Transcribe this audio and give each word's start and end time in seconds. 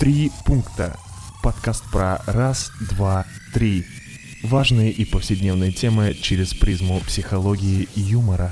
Три 0.00 0.32
пункта. 0.46 0.96
Подкаст 1.42 1.84
про 1.92 2.22
раз, 2.26 2.72
два, 2.88 3.26
три. 3.52 3.84
Важные 4.42 4.90
и 4.90 5.04
повседневные 5.04 5.72
темы 5.72 6.14
через 6.14 6.54
призму 6.54 7.00
психологии 7.00 7.86
и 7.94 8.00
юмора. 8.00 8.50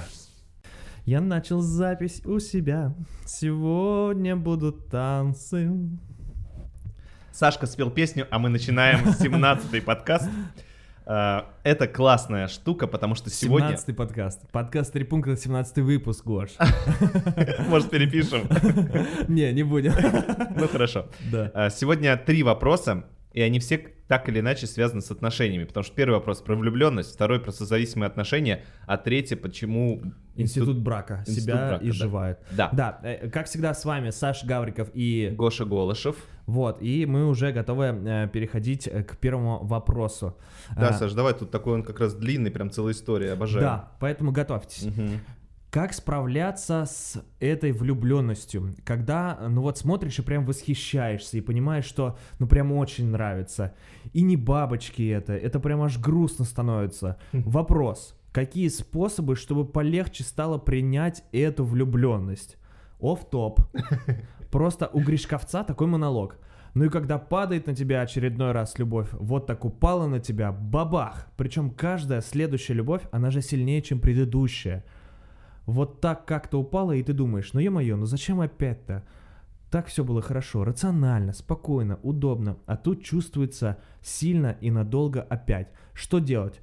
Я 1.07 1.23
начал 1.23 1.63
запись 1.63 2.21
у 2.27 2.39
себя. 2.39 2.95
Сегодня 3.25 4.37
будут 4.37 4.89
танцы. 4.91 5.71
Сашка 7.32 7.65
спел 7.65 7.91
песню, 7.91 8.27
а 8.30 8.39
мы 8.39 8.51
начинаем 8.51 9.09
17-й 9.19 9.80
подкаст. 9.80 10.29
А, 11.11 11.46
Это 11.64 11.88
классная 11.88 12.48
штука, 12.48 12.86
потому 12.86 13.14
что 13.14 13.30
сегодня... 13.30 13.68
17 13.68 13.96
подкаст. 13.96 14.50
Подкаст 14.52 14.93
«Три 14.93 15.04
пункта», 15.04 15.38
17 15.38 15.79
выпуск, 15.79 16.22
Гош. 16.27 16.50
Может, 17.68 17.88
перепишем? 17.88 18.46
Не, 19.29 19.50
не 19.54 19.62
будем. 19.62 19.94
Ну, 20.54 20.68
хорошо. 20.68 21.07
А, 21.54 21.71
Сегодня 21.71 22.14
три 22.18 22.43
вопроса, 22.43 23.04
и 23.32 23.41
они 23.41 23.61
все 23.61 23.79
так 24.09 24.29
или 24.29 24.41
иначе 24.41 24.67
связаны 24.67 25.03
с 25.03 25.11
отношениями. 25.11 25.64
Потому 25.64 25.85
что 25.85 25.95
первый 25.95 26.14
вопрос 26.14 26.41
про 26.41 26.57
влюбленность, 26.57 27.14
второй 27.14 27.41
про 27.41 27.53
созависимые 27.53 28.09
отношения, 28.09 28.64
а 28.86 28.96
третий 28.96 29.36
почему... 29.36 30.03
Институт 30.35 30.79
брака 30.79 31.25
Институт 31.27 31.43
себя 31.43 31.55
брака, 31.57 31.85
да. 31.85 31.91
изживает. 31.91 32.39
Да. 32.53 32.70
Да, 32.72 33.00
э, 33.03 33.28
как 33.28 33.47
всегда, 33.47 33.75
с 33.75 33.84
вами 33.84 34.11
Саша 34.11 34.47
Гавриков 34.47 34.89
и... 34.95 35.34
Гоша 35.36 35.64
Голышев. 35.64 36.17
Вот, 36.47 36.81
и 36.81 37.05
мы 37.05 37.27
уже 37.27 37.53
готовы 37.53 37.84
э, 37.84 38.28
переходить 38.33 38.86
э, 38.86 39.03
к 39.03 39.19
первому 39.19 39.62
вопросу. 39.64 40.39
Да, 40.75 40.89
А, 40.89 40.92
Саш, 40.95 41.12
давай, 41.12 41.34
тут 41.34 41.50
такой 41.50 41.75
он 41.75 41.83
как 41.83 42.00
раз 42.00 42.14
длинный, 42.14 42.50
прям 42.50 42.70
целая 42.70 42.95
история, 42.95 43.33
обожаю. 43.33 43.62
Да, 43.62 43.92
поэтому 44.00 44.33
готовьтесь. 44.33 44.84
Мгм. 44.84 45.20
Как 45.70 45.92
справляться 45.92 46.86
с 46.86 47.22
этой 47.41 47.72
влюбленностью, 47.72 48.75
когда, 48.84 49.39
ну 49.50 49.61
вот 49.61 49.77
смотришь 49.77 50.19
и 50.19 50.22
прям 50.22 50.47
восхищаешься 50.47 51.36
и 51.36 51.42
понимаешь, 51.42 51.84
что, 51.84 52.17
ну 52.39 52.47
прям 52.47 52.72
очень 52.72 53.11
нравится. 53.11 53.75
И 54.14 54.22
не 54.22 54.36
бабочки 54.36 55.06
это, 55.11 55.34
это 55.34 55.61
прям 55.61 55.83
аж 55.83 55.98
грустно 55.98 56.46
становится. 56.46 57.19
Вопрос, 57.33 58.19
какие 58.33 58.69
способы, 58.69 59.36
чтобы 59.36 59.66
полегче 59.66 60.24
стало 60.24 60.56
принять 60.56 61.22
эту 61.33 61.64
влюбленность? 61.64 62.56
Оф-топ. 62.98 63.61
Просто 64.50 64.89
у 64.94 65.00
Гришковца 65.00 65.64
такой 65.64 65.86
монолог. 65.86 66.39
Ну 66.72 66.84
и 66.84 66.89
когда 66.89 67.19
падает 67.19 67.66
на 67.66 67.74
тебя 67.74 68.00
очередной 68.00 68.52
раз 68.52 68.78
любовь, 68.78 69.08
вот 69.12 69.46
так 69.46 69.64
упала 69.66 70.06
на 70.06 70.20
тебя, 70.20 70.50
бабах! 70.50 71.28
Причем 71.36 71.70
каждая 71.70 72.22
следующая 72.22 72.74
любовь, 72.74 73.02
она 73.11 73.30
же 73.30 73.42
сильнее, 73.42 73.83
чем 73.83 74.00
предыдущая. 74.00 74.84
Вот 75.69 76.00
так 76.00 76.24
как-то 76.24 76.58
упала, 76.58 76.92
и 76.92 77.02
ты 77.02 77.12
думаешь, 77.12 77.52
ну 77.52 77.61
е-мое, 77.61 77.94
ну 77.97 78.06
зачем 78.06 78.41
опять-то? 78.41 79.05
Так 79.70 79.88
все 79.88 80.02
было 80.02 80.22
хорошо, 80.22 80.64
рационально, 80.64 81.34
спокойно, 81.34 81.98
удобно, 82.02 82.56
а 82.64 82.78
тут 82.78 83.05
чувствуется 83.05 83.77
сильно 84.00 84.56
и 84.62 84.70
надолго 84.70 85.20
опять. 85.20 85.69
Что 85.92 86.20
делать? 86.20 86.62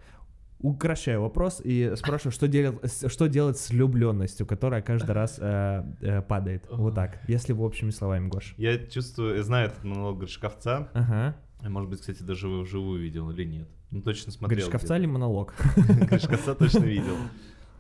Укращаю 0.58 1.22
вопрос 1.22 1.62
и 1.64 1.94
спрашиваю, 1.96 2.32
что 2.32 2.48
делать, 2.48 3.12
что 3.12 3.28
делать 3.28 3.60
с 3.60 3.70
влюбленностью, 3.70 4.48
которая 4.48 4.82
каждый 4.82 5.12
раз 5.12 5.38
э, 5.40 5.84
э, 6.02 6.22
падает. 6.24 6.66
Вот 6.72 6.96
так, 6.96 7.20
если 7.28 7.54
в 7.54 7.62
общими 7.62 7.92
словами, 7.92 8.28
Гош. 8.30 8.56
Я 8.58 8.80
чувствую, 8.80 9.36
я 9.36 9.44
знаю 9.44 9.68
этот 9.68 9.84
монолог 9.84 10.18
Гришковца. 10.18 10.90
Ага. 10.94 11.36
Может 11.62 11.92
быть, 11.92 12.00
кстати, 12.00 12.24
даже 12.24 12.48
вживую 12.48 13.00
видел 13.00 13.30
или 13.30 13.44
нет. 13.44 13.68
Ну, 13.92 14.02
точно 14.02 14.32
смотрел. 14.32 14.58
Гришковца 14.58 14.98
или 14.98 15.06
монолог? 15.06 15.54
Гришковца 16.10 16.56
точно 16.56 16.86
видел. 16.86 17.18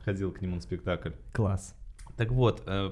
Ходил 0.06 0.32
к 0.32 0.42
нему 0.42 0.56
на 0.56 0.62
спектакль. 0.62 1.12
Класс. 1.34 1.76
Так 2.16 2.32
вот, 2.32 2.62
э, 2.68 2.92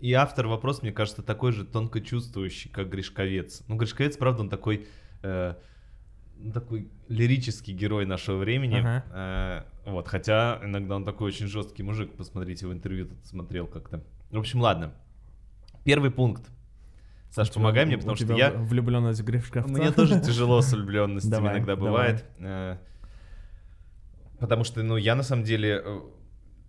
и 0.00 0.12
автор 0.12 0.48
вопрос, 0.48 0.82
мне 0.82 0.92
кажется, 0.92 1.22
такой 1.22 1.52
же 1.52 1.64
тонко 1.64 2.00
чувствующий, 2.00 2.68
как 2.70 2.90
Гришковец. 2.90 3.62
Ну, 3.68 3.76
Гришковец, 3.76 4.16
правда, 4.16 4.42
он 4.42 4.48
такой, 4.48 4.86
э, 5.22 5.54
ну, 6.36 6.52
такой 6.52 6.88
лирический 7.08 7.72
герой 7.72 8.04
нашего 8.04 8.38
времени. 8.38 8.80
Ага. 8.80 9.04
Э, 9.86 9.90
вот, 9.90 10.08
хотя 10.08 10.60
иногда 10.62 10.96
он 10.96 11.04
такой 11.04 11.28
очень 11.28 11.46
жесткий 11.46 11.84
мужик. 11.84 12.12
Посмотрите, 12.16 12.66
в 12.66 12.72
интервью 12.72 13.06
тут 13.06 13.24
смотрел 13.24 13.66
как-то. 13.68 14.02
В 14.30 14.38
общем, 14.38 14.60
ладно. 14.60 14.92
Первый 15.84 16.10
пункт. 16.10 16.50
Саш, 17.30 17.52
помогай 17.52 17.84
мне, 17.84 17.96
потому 17.96 18.16
что 18.16 18.26
тебя 18.26 18.36
я... 18.36 18.50
влюбленность 18.50 19.20
в 19.20 19.24
Гришковца? 19.24 19.68
Мне 19.68 19.92
тоже 19.92 20.20
тяжело 20.24 20.60
с 20.62 20.72
влюбленностью 20.72 21.38
иногда 21.38 21.76
бывает. 21.76 22.24
Э, 22.38 22.78
Потому 24.38 24.64
что, 24.64 24.82
ну, 24.82 24.96
я 24.96 25.14
на 25.14 25.22
самом 25.22 25.44
деле... 25.44 25.82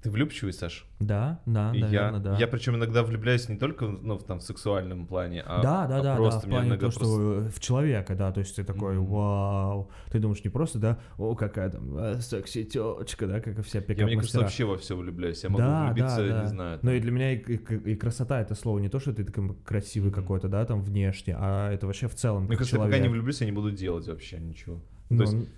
Ты 0.06 0.12
влюбчивый, 0.12 0.54
Саш? 0.54 0.86
Да, 1.00 1.42
да, 1.48 1.72
И 1.74 1.80
наверное, 1.82 2.14
я, 2.14 2.20
да. 2.20 2.38
я 2.38 2.48
причем 2.48 2.76
иногда 2.76 3.02
влюбляюсь 3.02 3.50
не 3.50 3.58
только 3.58 3.88
ну, 3.88 4.20
в, 4.20 4.24
там, 4.24 4.38
в 4.40 4.44
сексуальном 4.44 5.08
плане, 5.08 5.42
а, 5.44 5.64
да, 5.64 5.88
да, 5.88 5.98
а 5.98 6.04
да, 6.04 6.12
да, 6.12 6.16
просто 6.18 6.42
в 6.42 6.44
мне 6.46 6.52
плане 6.52 6.70
иногда 6.70 6.80
того, 6.82 6.92
что 6.92 7.00
просто- 7.00 7.50
в 7.50 7.60
человека, 7.60 8.14
да, 8.16 8.32
то 8.32 8.40
есть 8.40 8.56
ты 8.56 8.64
такой, 8.64 8.98
Мгм. 8.98 9.06
вау, 9.08 9.90
ты 10.12 10.20
думаешь 10.20 10.44
не 10.44 10.52
просто, 10.52 10.78
да, 10.78 11.00
о, 11.18 11.34
какая 11.34 11.72
там 11.72 11.98
э, 11.98 12.20
секси-тёчка, 12.22 13.26
да, 13.26 13.40
как 13.42 13.58
и 13.58 13.62
все 13.64 13.84
Я, 13.88 14.06
мне 14.06 14.16
кажется, 14.18 14.42
вообще 14.42 14.66
во 14.66 14.78
все 14.78 14.96
влюбляюсь. 14.96 15.44
Я 15.44 15.50
могу 15.50 15.64
Да, 15.64 15.86
влюбиться, 15.88 16.18
да, 16.18 16.28
да. 16.36 16.42
не 16.44 16.48
знаю. 16.50 16.80
Но 16.84 16.90
там, 16.92 16.98
и 16.98 17.00
для 17.00 17.12
меня 17.12 17.32
и, 17.34 17.38
и- 17.38 17.92
и 17.94 17.96
красота 17.96 18.40
это 18.40 18.54
слово 18.54 18.78
не 18.78 18.90
то, 18.90 19.00
что 19.00 19.12
ты 19.12 19.24
такой 19.24 19.56
красивый 19.66 20.12
Мгм. 20.12 20.22
какой-то, 20.22 20.50
да, 20.50 20.64
там 20.66 20.84
внешне, 20.84 21.36
а 21.36 21.72
это 21.72 21.88
вообще 21.88 22.08
в 22.08 22.14
целом 22.14 22.44
Мне 22.44 22.58
кажется, 22.58 22.76
человек. 22.76 22.94
пока 22.94 23.02
не 23.04 23.10
влюблюсь, 23.10 23.42
я 23.42 23.48
не 23.48 23.54
буду 23.54 23.72
делать 23.72 24.08
вообще 24.08 24.38
ничего. 24.38 24.80
Ну, 25.10 25.18
То 25.26 25.32
есть 25.32 25.50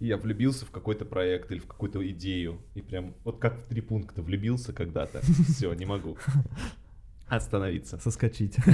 я 0.00 0.16
влюбился 0.16 0.64
в 0.64 0.70
какой-то 0.70 1.04
проект 1.04 1.50
или 1.50 1.58
в 1.58 1.66
какую-то 1.66 2.06
идею, 2.10 2.60
и 2.74 2.82
прям 2.82 3.14
вот 3.24 3.38
как 3.38 3.58
в 3.58 3.62
три 3.64 3.80
пункта 3.80 4.22
влюбился 4.22 4.72
когда-то, 4.72 5.20
все, 5.48 5.72
не 5.74 5.86
могу 5.86 6.16
остановиться. 7.28 7.98
соскочить. 7.98 8.56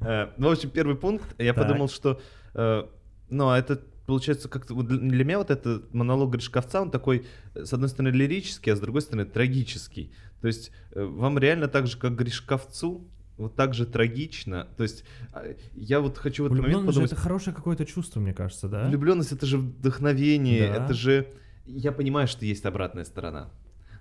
Э, 0.00 0.32
Ну, 0.36 0.48
в 0.48 0.52
общем, 0.52 0.70
первый 0.70 0.96
пункт, 0.96 1.34
я 1.38 1.54
подумал, 1.54 1.88
что, 1.88 2.20
э, 2.54 2.82
ну, 3.30 3.48
а 3.48 3.58
это 3.58 3.80
получается 4.06 4.48
как-то, 4.48 4.74
для 4.82 5.24
меня 5.24 5.38
вот 5.38 5.50
этот 5.50 5.94
монолог 5.94 6.32
Гришковца, 6.32 6.82
он 6.82 6.90
такой, 6.90 7.26
с 7.54 7.72
одной 7.72 7.88
стороны, 7.88 8.14
лирический, 8.14 8.72
а 8.72 8.76
с 8.76 8.80
другой 8.80 9.00
стороны, 9.00 9.24
трагический. 9.24 10.12
То 10.42 10.48
есть 10.48 10.72
э, 10.92 11.02
вам 11.02 11.38
реально 11.38 11.68
так 11.68 11.86
же, 11.86 11.96
как 11.96 12.16
Гришковцу, 12.16 13.08
вот 13.36 13.56
так 13.56 13.74
же 13.74 13.86
трагично. 13.86 14.68
То 14.76 14.82
есть 14.82 15.04
а, 15.32 15.44
я 15.74 16.00
вот 16.00 16.18
хочу 16.18 16.44
в 16.44 16.46
этот 16.46 16.60
момент 16.60 16.86
подумать, 16.86 17.12
это 17.12 17.20
хорошее 17.20 17.54
какое-то 17.54 17.84
чувство, 17.84 18.20
мне 18.20 18.32
кажется, 18.34 18.68
да? 18.68 18.88
влюбленность 18.88 19.32
это 19.32 19.46
же 19.46 19.58
вдохновение, 19.58 20.68
Да. 20.68 20.84
это 20.84 20.94
же... 20.94 21.28
Я 21.66 21.92
понимаю, 21.92 22.28
что 22.28 22.44
есть 22.44 22.66
обратная 22.66 23.04
сторона, 23.04 23.50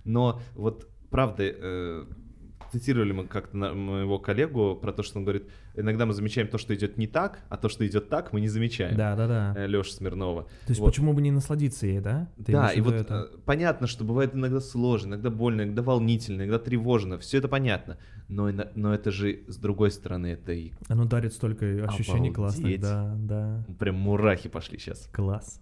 но 0.04 0.42
вот 0.54 0.90
правда, 1.10 1.44
э, 1.44 2.06
цитировали 2.74 3.12
мы 3.12 3.28
как-то 3.28 3.56
моего 3.56 4.18
коллегу 4.18 4.76
про 4.76 4.92
то, 4.92 5.04
что 5.04 5.20
он 5.20 5.26
говорит, 5.26 5.48
иногда 5.76 6.08
мы 6.08 6.14
замечаем 6.14 6.48
то, 6.48 6.58
что 6.58 6.74
идет 6.74 6.98
не 6.98 7.06
так, 7.06 7.40
а 7.50 7.58
то, 7.58 7.70
что 7.70 7.86
идет 7.86 8.10
так, 8.10 8.34
мы 8.34 8.42
не 8.42 8.48
замечаем. 8.48 8.98
Да, 8.98 9.16
да, 9.16 9.28
да. 9.28 9.68
Леша 9.68 9.92
Смирнова. 9.92 10.44
То 10.44 10.50
есть 10.70 10.82
вот. 10.82 10.88
почему 10.88 11.14
бы 11.14 11.22
не 11.22 11.32
насладиться 11.32 11.86
ей, 11.86 12.00
да? 12.00 12.30
Ты 12.44 12.52
Да, 12.52 12.70
и 12.70 12.82
вот 12.82 12.96
это? 12.96 13.30
э, 13.32 13.38
понятно, 13.46 13.86
что 13.86 14.04
бывает 14.04 14.34
иногда 14.34 14.60
сложно, 14.60 15.10
иногда 15.10 15.30
больно, 15.30 15.62
иногда 15.62 15.84
волнительно, 15.84 16.42
иногда 16.42 16.58
тревожно, 16.58 17.20
все 17.20 17.38
это 17.38 17.48
понятно, 17.48 17.98
но, 18.28 18.50
но 18.74 18.94
это 18.94 19.12
же 19.12 19.44
с 19.48 19.58
другой 19.58 19.92
стороны, 19.92 20.28
это 20.28 20.52
и 20.52 20.72
Оно 20.90 21.06
дарит 21.06 21.34
столько 21.34 21.66
ощущений 21.88 22.32
классных, 22.32 22.66
Обалдеть. 22.66 22.82
да, 22.82 23.16
да. 23.18 23.66
прям 23.78 23.96
мурахи 23.96 24.50
пошли 24.50 24.80
сейчас. 24.80 25.08
Класс. 25.12 25.60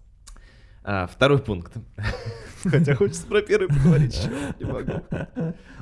А, 0.84 1.06
второй 1.06 1.38
пункт. 1.38 1.76
Хотя 2.64 2.94
хочется 2.94 3.26
про 3.26 3.42
первый 3.42 3.68
поговорить 3.68 4.28
не 4.58 4.64
могу. 4.64 4.92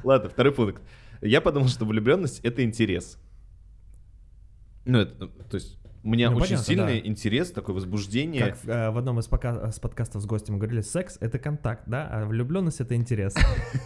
Ладно, 0.04 0.28
второй 0.28 0.52
пункт. 0.52 0.82
Я 1.22 1.40
подумал, 1.40 1.68
что 1.68 1.84
влюбленность— 1.84 2.40
это 2.42 2.64
интерес. 2.64 3.18
Ну, 4.86 4.98
это, 4.98 5.28
то 5.28 5.54
есть 5.54 5.80
у 6.02 6.08
меня 6.08 6.30
Ну, 6.30 6.36
очень 6.36 6.56
понятно, 6.56 6.64
сильный 6.64 7.00
да. 7.02 7.08
интерес, 7.08 7.50
такое 7.50 7.74
возбуждение. 7.74 8.46
Как 8.46 8.58
э, 8.64 8.90
в 8.90 8.96
одном 8.96 9.18
из, 9.18 9.26
пока- 9.26 9.70
с 9.70 9.78
подкастов 9.78 10.22
с 10.22 10.26
гостем 10.26 10.58
говорили, 10.58 10.80
секс— 10.80 11.18
это 11.20 11.38
контакт, 11.38 11.82
да, 11.86 12.08
а 12.10 12.24
влюбленность— 12.24 12.80
это 12.80 12.94
интерес. 12.94 13.34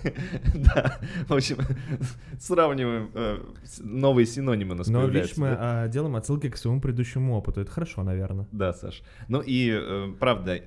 Да, 0.55 1.01
в 1.27 1.35
общем, 1.35 1.59
сравниваем 2.39 3.11
э, 3.15 3.41
новые 3.81 4.27
синонимы 4.27 4.77
нас 4.77 4.87
Но 4.87 5.01
появляются, 5.01 5.35
видишь, 5.35 5.39
мы 5.39 5.57
а, 5.59 5.89
делаем 5.89 6.15
отсылки 6.15 6.49
к 6.49 6.57
своему 6.57 6.81
предыдущему 6.81 7.35
опыту. 7.35 7.61
Это 7.63 7.71
хорошо, 7.73 8.05
наверное. 8.05 8.47
Да, 8.53 8.73
Саш. 8.73 9.03
Ну 9.29 9.41
и 9.41 9.71
э, 9.73 10.15
правда, 10.21 10.61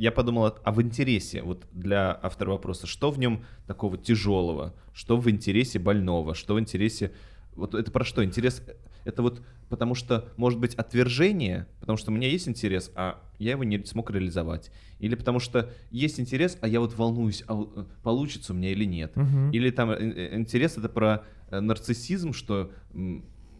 я 0.00 0.10
подумал, 0.10 0.46
а- 0.46 0.56
а 0.64 0.72
в 0.72 0.80
интересе, 0.80 1.42
вот 1.42 1.66
для 1.72 2.18
автора 2.22 2.52
вопроса, 2.52 2.86
что 2.86 3.10
в 3.10 3.18
нем 3.18 3.44
такого 3.66 3.98
тяжелого, 3.98 4.74
что 4.94 5.18
в 5.18 5.28
интересе 5.28 5.78
больного, 5.78 6.34
что 6.34 6.54
в 6.54 6.60
интересе... 6.60 7.12
Вот 7.54 7.74
это 7.74 7.90
про 7.90 8.02
что? 8.02 8.24
Интерес 8.24 8.62
это 9.04 9.20
вот 9.22 9.42
потому 9.68 9.94
что, 9.94 10.28
может 10.38 10.58
быть, 10.58 10.74
отвержение, 10.74 11.66
потому 11.80 11.98
что 11.98 12.10
у 12.10 12.14
меня 12.14 12.28
есть 12.28 12.48
интерес, 12.48 12.90
а 12.94 13.22
я 13.38 13.50
его 13.52 13.64
не 13.64 13.84
смог 13.84 14.10
реализовать. 14.10 14.70
Или 15.00 15.16
потому 15.16 15.38
что 15.38 15.70
есть 15.90 16.18
интерес, 16.18 16.56
а 16.62 16.68
я 16.68 16.80
вот 16.80 16.96
волнуюсь, 16.96 17.44
а 17.46 17.62
э, 17.62 17.84
получится 18.02 18.54
у 18.54 18.56
меня 18.56 18.70
или 18.70 18.86
нет. 18.86 19.14
Мгм. 19.16 19.50
Или 19.50 19.70
там 19.70 19.90
э, 19.90 19.96
э, 19.96 20.36
интерес 20.38 20.78
это 20.78 20.88
про 20.88 21.24
нарциссизм, 21.50 22.32
что 22.32 22.72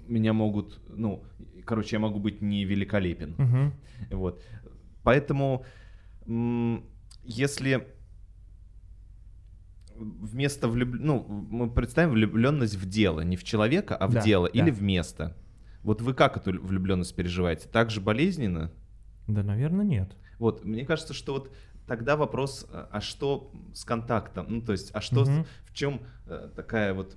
меня 0.08 0.32
могут, 0.32 0.80
ну, 0.88 1.22
короче, 1.66 1.96
я 1.96 2.00
могу 2.00 2.18
быть 2.18 2.40
не 2.40 2.64
великолепен. 2.64 3.34
Мгм. 3.36 3.72
Вот. 4.10 4.42
Поэтому, 5.02 5.64
если 7.24 7.86
вместо 9.96 10.68
влюб... 10.68 10.88
ну, 10.98 11.26
мы 11.28 11.70
представим 11.70 12.10
влюбленность 12.12 12.76
в 12.76 12.88
дело, 12.88 13.20
не 13.20 13.36
в 13.36 13.44
человека, 13.44 13.96
а 13.96 14.06
в 14.06 14.14
Да, 14.14 14.22
дело, 14.22 14.48
да. 14.52 14.58
или 14.58 14.70
в 14.70 14.82
место. 14.82 15.36
Вот 15.82 16.00
вы 16.02 16.14
как 16.14 16.36
эту 16.36 16.52
влюбленность 16.60 17.14
переживаете? 17.14 17.68
Так 17.68 17.90
же 17.90 18.00
болезненно? 18.00 18.70
Да, 19.28 19.42
наверное, 19.42 19.84
нет. 19.84 20.16
Вот, 20.38 20.64
мне 20.64 20.84
кажется, 20.86 21.14
что 21.14 21.34
вот 21.34 21.52
тогда 21.86 22.16
вопрос, 22.16 22.66
а 22.70 22.88
а 22.92 23.00
что 23.00 23.52
с 23.74 23.84
контактом? 23.84 24.46
Ну, 24.48 24.62
то 24.62 24.72
есть, 24.72 24.90
а 24.94 25.00
что, 25.00 25.24
Мгм. 25.24 25.46
в 25.64 25.72
чем 25.74 26.00
э, 26.26 26.50
такая 26.54 26.94
вот 26.94 27.16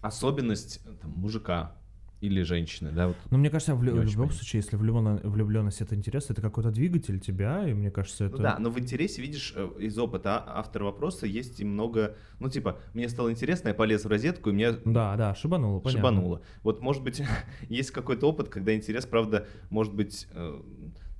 особенность 0.00 0.80
э, 0.84 0.92
там, 1.00 1.12
мужика 1.12 1.72
или 2.20 2.42
женщины, 2.42 2.90
да? 2.90 3.08
Вот. 3.08 3.16
Но 3.30 3.38
мне 3.38 3.48
кажется, 3.48 3.74
в, 3.74 3.82
лю- 3.82 3.92
в 3.92 3.96
любом 3.96 4.06
понятно. 4.14 4.32
случае, 4.32 4.60
если 4.62 4.76
влюблен- 4.76 5.20
влюбленность 5.28 5.80
это 5.80 5.94
интересно, 5.94 6.32
это 6.32 6.42
какой-то 6.42 6.70
двигатель 6.70 7.20
тебя, 7.20 7.68
и 7.68 7.74
мне 7.74 7.90
кажется, 7.90 8.24
это... 8.24 8.36
Ну 8.36 8.42
да, 8.42 8.56
но 8.58 8.70
в 8.70 8.78
интересе, 8.78 9.22
видишь, 9.22 9.52
э, 9.54 9.68
из 9.78 9.96
опыта 9.98 10.38
а- 10.38 10.58
автора 10.60 10.84
вопроса 10.84 11.26
есть 11.26 11.60
и 11.60 11.64
много, 11.64 12.16
ну 12.40 12.48
типа, 12.50 12.78
мне 12.92 13.08
стало 13.08 13.30
интересно, 13.30 13.68
я 13.68 13.74
полез 13.74 14.04
в 14.04 14.08
розетку, 14.08 14.50
и 14.50 14.52
меня 14.52 14.72
Да, 14.84 15.16
да, 15.16 15.34
шибануло, 15.34 15.78
понятно. 15.80 15.98
шибануло. 16.08 16.42
Вот, 16.64 16.80
может 16.80 17.04
быть, 17.04 17.22
есть 17.68 17.92
какой-то 17.92 18.28
опыт, 18.28 18.48
когда 18.48 18.74
интерес, 18.74 19.06
правда, 19.06 19.46
может 19.70 19.94
быть, 19.94 20.26
э, 20.32 20.60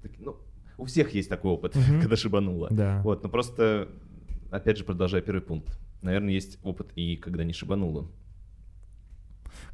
так- 0.02 0.12
ну, 0.18 0.36
у 0.78 0.84
всех 0.84 1.14
есть 1.14 1.28
такой 1.28 1.52
опыт, 1.52 1.74
когда 2.00 2.16
шибануло. 2.16 2.68
Да. 2.72 3.02
Вот, 3.04 3.22
но 3.22 3.28
просто, 3.28 3.88
опять 4.50 4.78
же, 4.78 4.84
продолжая 4.84 5.22
первый 5.22 5.42
пункт. 5.42 5.78
Наверное, 6.02 6.32
есть 6.32 6.58
опыт 6.62 6.92
и 6.96 7.16
когда 7.16 7.44
не 7.44 7.52
шибануло. 7.52 8.08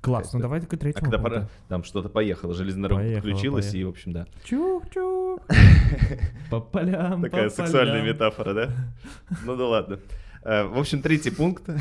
Класс, 0.00 0.32
ну 0.32 0.40
давай 0.40 0.60
к 0.60 0.72
А 0.72 0.76
третьему 0.76 1.10
когда 1.10 1.18
пора, 1.18 1.48
там 1.68 1.82
что-то 1.84 2.08
поехало, 2.08 2.54
железная 2.54 2.84
дорога 2.88 3.02
Поехало, 3.02 3.22
подключилась, 3.22 3.64
поехало. 3.66 3.80
и, 3.80 3.84
в 3.84 3.88
общем, 3.88 4.12
да. 4.12 4.26
Чух-чух. 4.44 5.40
По 6.50 6.60
полям, 6.60 7.22
Такая 7.22 7.44
по 7.44 7.50
сексуальная 7.50 8.00
полям. 8.00 8.06
метафора, 8.14 8.54
да? 8.54 8.70
Ну 9.44 9.56
да 9.56 9.66
ладно. 9.66 9.98
Э, 10.42 10.64
В 10.64 10.78
общем, 10.78 11.00
третий 11.02 11.30
пункт. 11.30 11.62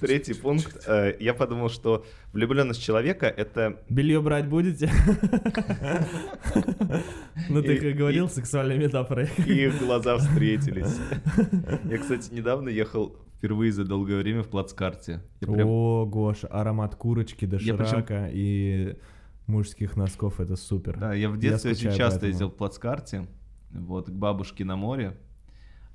Третий 0.00 0.32
пункт. 0.34 0.84
Э, 0.86 1.14
Я 1.20 1.34
подумал, 1.34 1.68
что 1.68 2.04
влюбленность 2.32 2.82
человека— 2.82 3.26
это... 3.36 3.76
Белье 3.88 4.20
брать 4.20 4.46
будете? 4.48 4.90
Ну 7.48 7.62
ты 7.62 7.76
как 7.78 7.94
говорил, 7.96 8.28
метафорой. 8.78 9.28
И 9.46 9.64
их 9.66 9.78
глаза 9.78 10.16
встретились. 10.18 10.96
Я, 11.84 11.98
кстати, 11.98 12.32
недавно 12.32 12.68
ехал 12.68 13.16
впервые 13.42 13.72
за 13.72 13.84
долгое 13.84 14.18
время 14.22 14.44
в 14.44 14.48
плацкарте. 14.48 15.20
Я 15.40 15.48
прям- 15.52 15.68
О, 15.68 16.06
Гоша, 16.06 16.46
аромат 16.46 16.94
курочки, 16.94 17.44
Я 17.44 17.50
причем- 17.58 17.76
доширака 17.76 18.30
и 18.32 18.94
мужских 19.48 19.96
носков, 19.96 20.38
это 20.38 20.54
супер. 20.54 20.96
Да, 20.96 21.12
я 21.12 21.28
в 21.28 21.36
детстве 21.38 21.72
очень 21.72 21.90
скучаю 21.90 21.96
по 21.96 21.98
часто 22.12 22.26
ездил 22.28 22.50
в 22.50 22.54
плацкарте, 22.54 23.26
вот, 23.72 24.06
к 24.06 24.12
бабушке 24.12 24.64
на 24.64 24.76
море. 24.76 25.16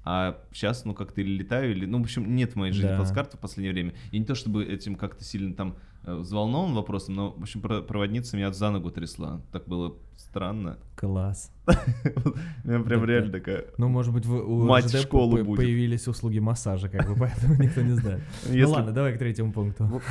А 0.04 0.42
сейчас, 0.52 0.84
ну, 0.84 0.94
как-то 0.94 1.22
или 1.22 1.38
летаю, 1.38 1.72
или... 1.72 1.86
Ну, 1.86 2.00
в 2.00 2.02
общем, 2.02 2.36
нет 2.36 2.52
в 2.54 2.56
моей 2.58 2.74
жизни 2.74 2.90
Да. 2.90 2.98
плацкарта 2.98 3.38
в 3.38 3.40
последнее 3.40 3.72
время. 3.74 3.94
И 4.12 4.20
не 4.20 4.26
то, 4.26 4.36
чтобы 4.36 4.66
этим 4.66 4.96
как-то 4.96 5.24
сильно 5.24 5.54
там 5.56 5.78
взволнован 6.15 6.74
вопросом, 6.74 7.15
но, 7.15 7.31
в 7.31 7.42
общем, 7.42 7.62
про- 7.62 7.81
проводница 7.81 8.38
меня 8.38 8.51
за 8.51 8.69
ногу 8.69 8.92
трясла. 8.92 9.42
Так 9.51 9.68
было 9.68 9.95
странно. 10.15 10.77
Класс. 10.95 11.51
Меня 12.63 12.80
прям 12.80 13.06
реально 13.06 13.31
такая... 13.31 13.65
Ну, 13.77 13.88
может 13.88 14.13
быть, 14.13 14.25
у 14.25 14.63
Мать 14.65 14.86
будет. 15.12 15.45
появились 15.45 16.07
услуги 16.07 16.39
массажа, 16.39 16.89
как 16.89 17.07
бы, 17.07 17.15
поэтому 17.15 17.56
никто 17.56 17.81
не 17.81 17.94
знает. 17.94 18.21
Ну 18.50 18.69
ладно, 18.69 18.92
давай 18.92 19.13
к 19.13 19.19
третьему 19.19 19.51
пункту. 19.51 20.01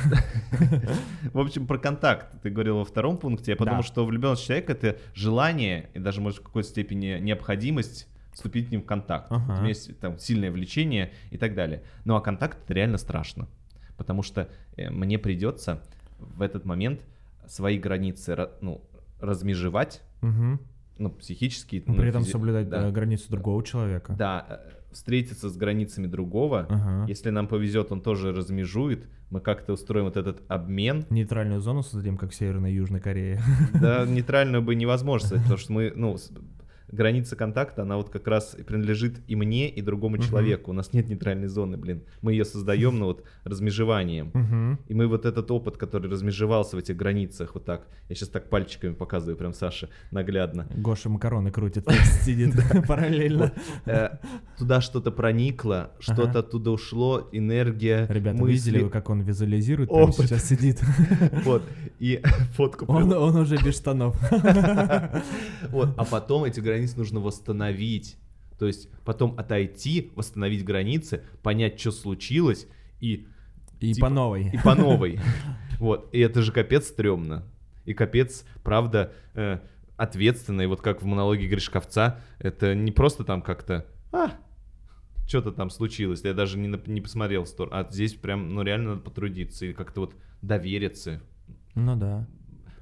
В 1.33 1.39
общем, 1.39 1.67
про 1.67 1.77
контакт 1.77 2.41
ты 2.41 2.49
говорил 2.49 2.77
во 2.77 2.85
втором 2.85 3.17
пункте. 3.17 3.51
Я 3.51 3.57
подумал, 3.57 3.83
что 3.83 4.05
влюбленность 4.05 4.45
человека— 4.45 4.71
это 4.73 4.97
желание 5.13 5.89
и 5.93 5.99
даже, 5.99 6.21
может, 6.21 6.39
в 6.39 6.43
какой-то 6.43 6.69
степени 6.69 7.19
необходимость 7.19 8.07
вступить 8.37 8.67
с 8.67 8.71
ним 8.71 8.83
в 8.83 8.85
контакт. 8.85 9.27
Ага. 9.31 9.53
У 9.53 9.57
меня 9.57 9.69
есть 9.69 9.99
там 9.99 10.19
сильное 10.19 10.51
влечение 10.51 11.11
и 11.31 11.37
так 11.37 11.55
далее. 11.55 11.83
Ну 12.05 12.15
а 12.15 12.21
контакт 12.21 12.59
это 12.63 12.73
реально 12.73 12.97
страшно, 12.97 13.47
потому 13.97 14.23
что 14.23 14.47
э, 14.75 14.89
мне 14.89 15.17
придется 15.19 15.81
в 16.19 16.41
этот 16.41 16.65
момент 16.65 17.01
свои 17.47 17.77
границы 17.77 18.33
ра- 18.33 18.51
ну, 18.61 18.81
размежевать, 19.19 20.01
Мгм. 20.21 20.59
ну, 20.97 21.09
психически. 21.09 21.83
Но 21.85 21.93
ну, 21.93 21.99
При 21.99 22.09
этом 22.09 22.23
физи- 22.23 22.31
соблюдать 22.31 22.69
да. 22.69 22.87
э, 22.87 22.91
границу 22.91 23.29
другого 23.29 23.63
человека. 23.63 24.13
Да, 24.17 24.45
э, 24.49 24.93
встретиться 24.93 25.49
с 25.49 25.55
границами 25.57 26.07
другого. 26.07 26.65
Ага. 26.69 27.05
Если 27.07 27.29
нам 27.29 27.47
повезет, 27.47 27.91
он 27.91 28.01
тоже 28.01 28.31
размежует. 28.33 29.05
Мы 29.29 29.41
как-то 29.41 29.73
устроим 29.73 30.05
вот 30.05 30.17
этот 30.17 30.41
обмен. 30.47 31.05
Нейтральную 31.09 31.59
зону 31.61 31.83
создадим, 31.83 32.17
как 32.17 32.31
в 32.31 32.35
Северной 32.35 32.71
и 32.71 32.75
Южной 32.75 32.99
Корее. 33.01 33.41
Да, 33.73 34.05
нейтральную 34.07 34.61
бы 34.63 34.73
невозможно 34.75 35.27
сказать, 35.27 35.43
потому 35.43 35.59
что 35.59 35.73
мы, 35.73 35.91
ну, 35.95 36.17
граница 36.91 37.35
контакта, 37.35 37.81
она 37.81 37.97
вот 37.97 38.09
как 38.09 38.27
раз 38.27 38.55
принадлежит 38.65 39.19
и 39.27 39.35
мне, 39.35 39.69
и 39.69 39.81
другому 39.81 40.15
Мгм. 40.17 40.25
человеку. 40.25 40.71
У 40.71 40.73
нас 40.73 40.93
нет 40.93 41.09
нейтральной 41.09 41.47
зоны, 41.47 41.77
блин. 41.77 42.03
Мы 42.21 42.31
ее 42.33 42.45
создаем, 42.45 42.97
ну 42.99 43.05
вот, 43.07 43.23
размежеванием. 43.43 44.31
Мгм. 44.33 44.79
И 44.87 44.93
мы 44.93 45.07
вот 45.07 45.25
этот 45.25 45.51
опыт, 45.51 45.77
который 45.77 46.09
размежевался 46.09 46.75
в 46.75 46.79
этих 46.79 46.95
границах, 46.95 47.55
вот 47.55 47.65
так, 47.65 47.87
я 48.09 48.15
сейчас 48.15 48.29
так 48.29 48.49
пальчиками 48.49 48.93
показываю, 48.93 49.35
прям 49.37 49.53
Саша, 49.53 49.89
наглядно. 50.11 50.67
Гоша 50.77 51.09
макароны 51.09 51.51
крутит, 51.51 51.85
сидит 52.23 52.53
параллельно. 52.87 53.51
Э, 53.85 54.17
Туда 54.57 54.81
что-то 54.81 55.11
проникло, 55.11 55.91
что-то 55.99 56.39
оттуда 56.39 56.71
ушло, 56.71 57.27
энергия, 57.31 58.07
Ребята, 58.09 58.43
видели, 58.45 58.87
как 58.89 59.09
он 59.09 59.21
визуализирует? 59.21 59.89
Прямо 59.89 60.11
сейчас 60.13 60.45
сидит. 60.45 60.81
Вот, 61.43 61.63
и 61.99 62.21
фотку 62.55 62.85
он 62.91 63.35
уже 63.35 63.57
без 63.57 63.75
штанов. 63.75 64.15
Вот, 65.69 65.89
а 65.97 66.05
потом 66.05 66.43
эти 66.45 66.59
границы 66.59 66.76
нужно 66.97 67.19
восстановить. 67.19 68.17
То 68.59 68.65
есть 68.67 68.89
потом 69.05 69.37
отойти, 69.37 70.11
восстановить 70.15 70.63
границы, 70.65 71.23
понять, 71.43 71.79
что 71.79 71.91
случилось, 71.91 72.67
и, 72.99 73.27
И 73.79 73.93
Типа- 73.93 74.07
по 74.07 74.13
новой. 74.13 74.49
и 74.53 74.57
по 74.63 74.73
новой. 74.75 75.19
Вот, 75.79 76.09
и 76.11 76.19
это 76.19 76.41
же 76.41 76.51
капец 76.51 76.87
стрёмно. 76.87 77.43
И 77.85 77.93
капец, 77.93 78.43
правда, 78.63 79.13
э, 79.35 79.59
ответственно. 79.95 80.61
И 80.61 80.65
вот 80.65 80.81
как 80.81 81.03
в 81.03 81.05
монологе 81.05 81.47
Гришковца, 81.47 82.19
это 82.39 82.73
не 82.73 82.91
просто 82.91 83.23
там 83.23 83.43
как-то, 83.43 83.85
а, 84.11 84.31
что-то 85.27 85.51
там 85.51 85.69
случилось, 85.69 86.23
я 86.23 86.33
даже 86.33 86.57
не, 86.57 86.67
не 86.87 86.99
посмотрел 87.01 87.43
в 87.43 87.47
сторону. 87.47 87.75
А 87.75 87.87
здесь 87.91 88.15
прям, 88.15 88.55
ну 88.55 88.63
реально 88.63 88.89
надо 88.91 89.01
потрудиться 89.01 89.67
и 89.67 89.73
как-то 89.73 90.01
вот 90.01 90.15
довериться. 90.41 91.21
Ну 91.75 91.95
да. 91.95 92.27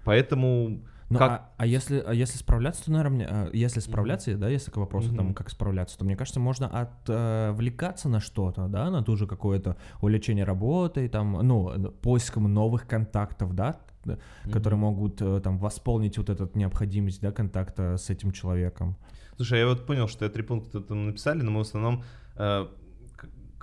Поэтому 0.06 0.81
Ну, 1.10 1.19
как... 1.19 1.31
а, 1.31 1.50
а 1.57 1.66
если, 1.68 2.04
а 2.06 2.13
если 2.13 2.38
справляться, 2.38 2.86
то, 2.86 2.92
наверное, 2.92 3.28
а, 3.30 3.50
если 3.54 3.80
справляться, 3.80 4.36
да, 4.38 4.50
если 4.50 4.72
к 4.72 4.78
вопросу 4.78 5.10
Мгм. 5.10 5.18
там, 5.18 5.34
как 5.36 5.50
справляться, 5.52 5.98
то 6.00 6.06
мне 6.06 6.16
кажется, 6.16 6.40
можно 6.40 6.68
отвлекаться 6.68 8.10
на 8.10 8.19
что-то, 8.19 8.68
да, 8.68 8.90
на 8.90 9.04
ту 9.04 9.16
же 9.16 9.28
какое-то 9.28 9.78
увлечение 10.02 10.46
работой, 10.46 11.07
там, 11.10 11.34
ну, 11.44 11.92
поиском 12.02 12.52
новых 12.52 12.88
контактов, 12.88 13.54
да, 13.54 13.78
т- 14.04 14.18
которые 14.52 14.80
могут 14.80 15.22
э, 15.22 15.42
там 15.42 15.59
восполнить 15.59 16.18
вот 16.18 16.30
эту 16.30 16.50
необходимость, 16.56 17.21
да, 17.21 17.31
контакта 17.31 17.97
с 17.97 18.09
этим 18.09 18.31
человеком. 18.31 18.95
Слушай, 19.35 19.59
я 19.59 19.68
вот 19.68 19.85
понял, 19.85 20.07
что 20.07 20.26
я 20.26 20.31
три 20.31 20.44
пункта 20.44 20.81
там 20.81 21.06
написали, 21.06 21.42
но 21.42 21.52
мы 21.52 21.57
в 21.59 21.68
основном 21.68 22.04
э, 22.35 22.68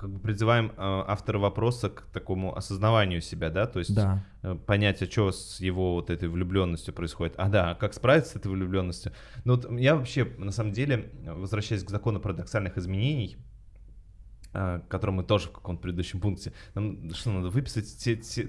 как 0.02 0.10
бы 0.10 0.18
призываем 0.18 0.66
э, 0.66 0.72
автора 0.76 1.38
вопроса 1.38 1.88
к 1.88 2.02
такому 2.12 2.56
осознаванию 2.56 3.20
себя, 3.20 3.50
да, 3.50 3.66
то 3.66 3.78
есть 3.78 3.94
Да. 3.94 4.24
э, 4.42 4.56
понять, 4.56 5.00
а 5.00 5.06
что 5.06 5.30
с 5.30 5.60
его 5.60 5.94
вот 5.94 6.10
этой 6.10 6.28
влюбленностью 6.28 6.92
происходит. 6.92 7.34
А 7.36 7.48
да, 7.48 7.70
а 7.70 7.74
как 7.76 7.94
справиться 7.94 8.32
с 8.32 8.36
этой 8.36 8.50
влюбленностью? 8.50 9.12
Ну 9.44 9.54
вот 9.54 9.70
я 9.78 9.94
вообще, 9.94 10.24
на 10.38 10.50
самом 10.50 10.72
деле, 10.72 11.12
возвращаясь 11.24 11.84
к 11.84 11.90
закону 11.90 12.18
парадоксальных 12.18 12.76
изменений, 12.78 13.36
э, 14.52 14.80
к 14.86 14.88
которому 14.90 15.18
мы 15.18 15.24
тоже 15.24 15.48
в 15.48 15.52
каком-то 15.52 15.82
предыдущем 15.82 16.20
пункте, 16.20 16.52
нам 16.74 17.12
что, 17.14 17.30
надо 17.32 17.48
выписать 17.48 17.86
все, 17.86 18.20
все 18.20 18.42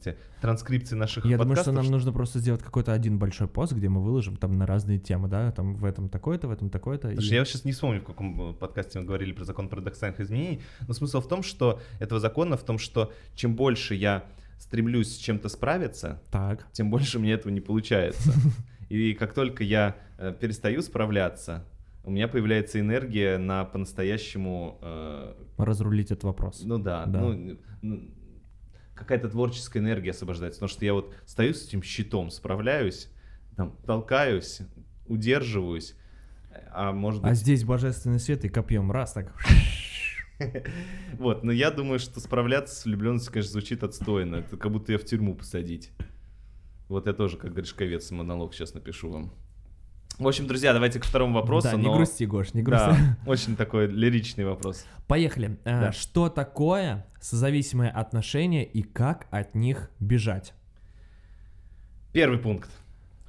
эти 0.00 0.16
транскрипции 0.40 0.96
наших 0.96 1.24
Я 1.24 1.38
думаю, 1.38 1.56
что 1.56 1.64
подкастов, 1.66 1.74
нам 1.74 1.86
нужно 1.92 2.12
просто 2.12 2.38
сделать 2.38 2.62
какой-то 2.62 2.92
один 2.92 3.18
большой 3.18 3.48
пост, 3.48 3.72
где 3.72 3.88
мы 3.88 4.02
выложим 4.02 4.36
там 4.36 4.56
на 4.58 4.66
разные 4.66 4.98
темы, 4.98 5.28
да, 5.28 5.52
там 5.52 5.74
в 5.76 5.84
этом 5.84 6.08
такое-то, 6.08 6.48
в 6.48 6.50
этом 6.50 6.70
такое-то. 6.70 7.08
Потому 7.08 7.20
и- 7.20 7.24
что 7.24 7.34
я 7.34 7.44
сейчас 7.44 7.64
не 7.64 7.72
вспомню, 7.72 8.00
в 8.00 8.04
каком 8.04 8.50
э, 8.50 8.54
подкасте 8.54 8.98
мы 8.98 9.04
говорили 9.04 9.32
про 9.32 9.44
закон 9.44 9.68
парадоксальных 9.68 10.20
изменений, 10.20 10.60
но 10.86 10.94
смысл 10.94 11.20
в 11.20 11.28
том, 11.28 11.42
что 11.42 11.80
этого 11.98 12.20
закона 12.20 12.56
в 12.56 12.64
том, 12.64 12.78
что 12.78 13.12
чем 13.34 13.54
больше 13.56 13.94
я 13.94 14.24
стремлюсь 14.58 15.14
с 15.14 15.18
чем-то 15.18 15.48
справиться, 15.48 16.20
Так. 16.30 16.66
тем 16.72 16.90
больше 16.90 17.18
мне 17.18 17.32
этого 17.32 17.50
не 17.52 17.60
получается. 17.60 18.32
И 18.90 19.14
как 19.14 19.32
только 19.34 19.62
я 19.64 19.96
э, 20.18 20.34
перестаю 20.38 20.82
справляться, 20.82 21.64
у 22.10 22.12
меня 22.12 22.26
появляется 22.26 22.80
энергия 22.80 23.38
на 23.38 23.64
по-настоящему, 23.64 24.78
э, 24.82 25.34
Разрулить 25.58 26.10
этот 26.10 26.24
вопрос. 26.24 26.62
ну 26.64 26.76
да, 26.76 27.06
Да. 27.06 27.20
ну, 27.82 28.10
какая-то 28.96 29.28
творческая 29.28 29.78
энергия 29.78 30.10
освобождается. 30.10 30.58
Потому 30.58 30.70
что 30.76 30.84
я 30.84 30.92
вот 30.92 31.14
стою 31.24 31.54
с 31.54 31.64
этим 31.68 31.84
щитом, 31.84 32.30
справляюсь, 32.32 33.08
там, 33.56 33.76
толкаюсь, 33.86 34.62
удерживаюсь, 35.06 35.94
а 36.72 36.90
может 36.92 37.22
быть... 37.22 37.30
А 37.30 37.34
здесь 37.34 37.62
божественный 37.62 38.18
свет 38.18 38.44
и 38.44 38.48
копьем 38.48 38.90
раз 38.90 39.12
так. 39.12 39.32
Вот, 41.18 41.44
но 41.44 41.52
я 41.52 41.70
думаю, 41.70 41.98
что 41.98 42.18
справляться 42.18 42.74
с 42.74 42.86
влюбленностью, 42.86 43.30
конечно, 43.30 43.52
звучит 43.52 43.84
отстойно. 43.84 44.36
Это 44.36 44.56
как 44.56 44.72
будто 44.72 44.90
ее 44.90 44.98
в 44.98 45.04
тюрьму 45.04 45.34
посадить. 45.36 45.92
Вот 46.88 47.06
я 47.06 47.12
тоже, 47.12 47.36
как 47.36 47.54
Гришковец, 47.54 48.10
монолог 48.10 48.54
сейчас 48.54 48.72
напишу 48.72 49.10
вам. 49.10 49.32
В 50.18 50.28
общем, 50.28 50.46
друзья, 50.46 50.72
давайте 50.74 51.00
к 51.00 51.04
второму 51.04 51.34
вопросу. 51.34 51.68
да, 51.70 51.76
не 51.76 51.86
но- 51.86 51.94
грусти, 51.94 52.24
Гош, 52.24 52.52
не 52.52 52.62
грусти. 52.62 52.88
Да, 52.88 53.16
очень 53.26 53.56
такой 53.56 53.86
лиричный 53.86 54.44
вопрос. 54.44 54.84
Поехали. 55.06 55.58
Э, 55.64 55.80
Да. 55.86 55.92
Что 55.92 56.28
такое 56.28 57.06
созависимые 57.20 57.90
отношения 57.90 58.64
и 58.64 58.82
как 58.82 59.26
от 59.30 59.54
них 59.54 59.90
бежать? 59.98 60.52
Первый 62.12 62.38
пункт. 62.38 62.70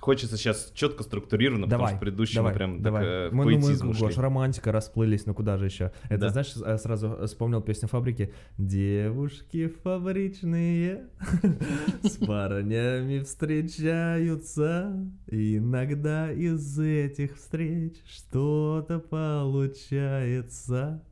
Хочется 0.01 0.36
сейчас 0.36 0.72
четко 0.74 1.03
структурированно, 1.03 1.67
потому 1.67 1.81
Давай, 1.81 1.93
что 1.93 2.01
предыдущий 2.01 2.36
давай, 2.36 2.55
прям 2.55 2.81
давай. 2.81 3.03
так 3.03 3.12
э, 3.12 3.29
мы, 3.31 3.46
ну, 3.46 3.51
мы. 3.84 3.93
Гош, 3.93 4.17
романтика 4.17 4.72
расплылись, 4.72 5.27
ну 5.27 5.36
куда 5.36 5.60
же 5.60 5.65
еще? 5.65 5.91
Это, 6.05 6.22
Да. 6.22 6.29
знаешь, 6.29 6.55
э, 6.55 6.77
сразу 6.79 7.20
вспомнил 7.27 7.62
песню 7.62 7.88
«Фабрики». 7.88 8.34
Девушки 8.58 9.67
фабричные 9.84 11.05
с 12.01 12.17
парнями 12.17 13.20
встречаются. 13.20 15.08
Иногда 15.27 16.31
из 16.31 16.79
этих 16.79 17.38
встреч 17.38 17.98
что-то 18.10 18.98
получается. 18.98 21.03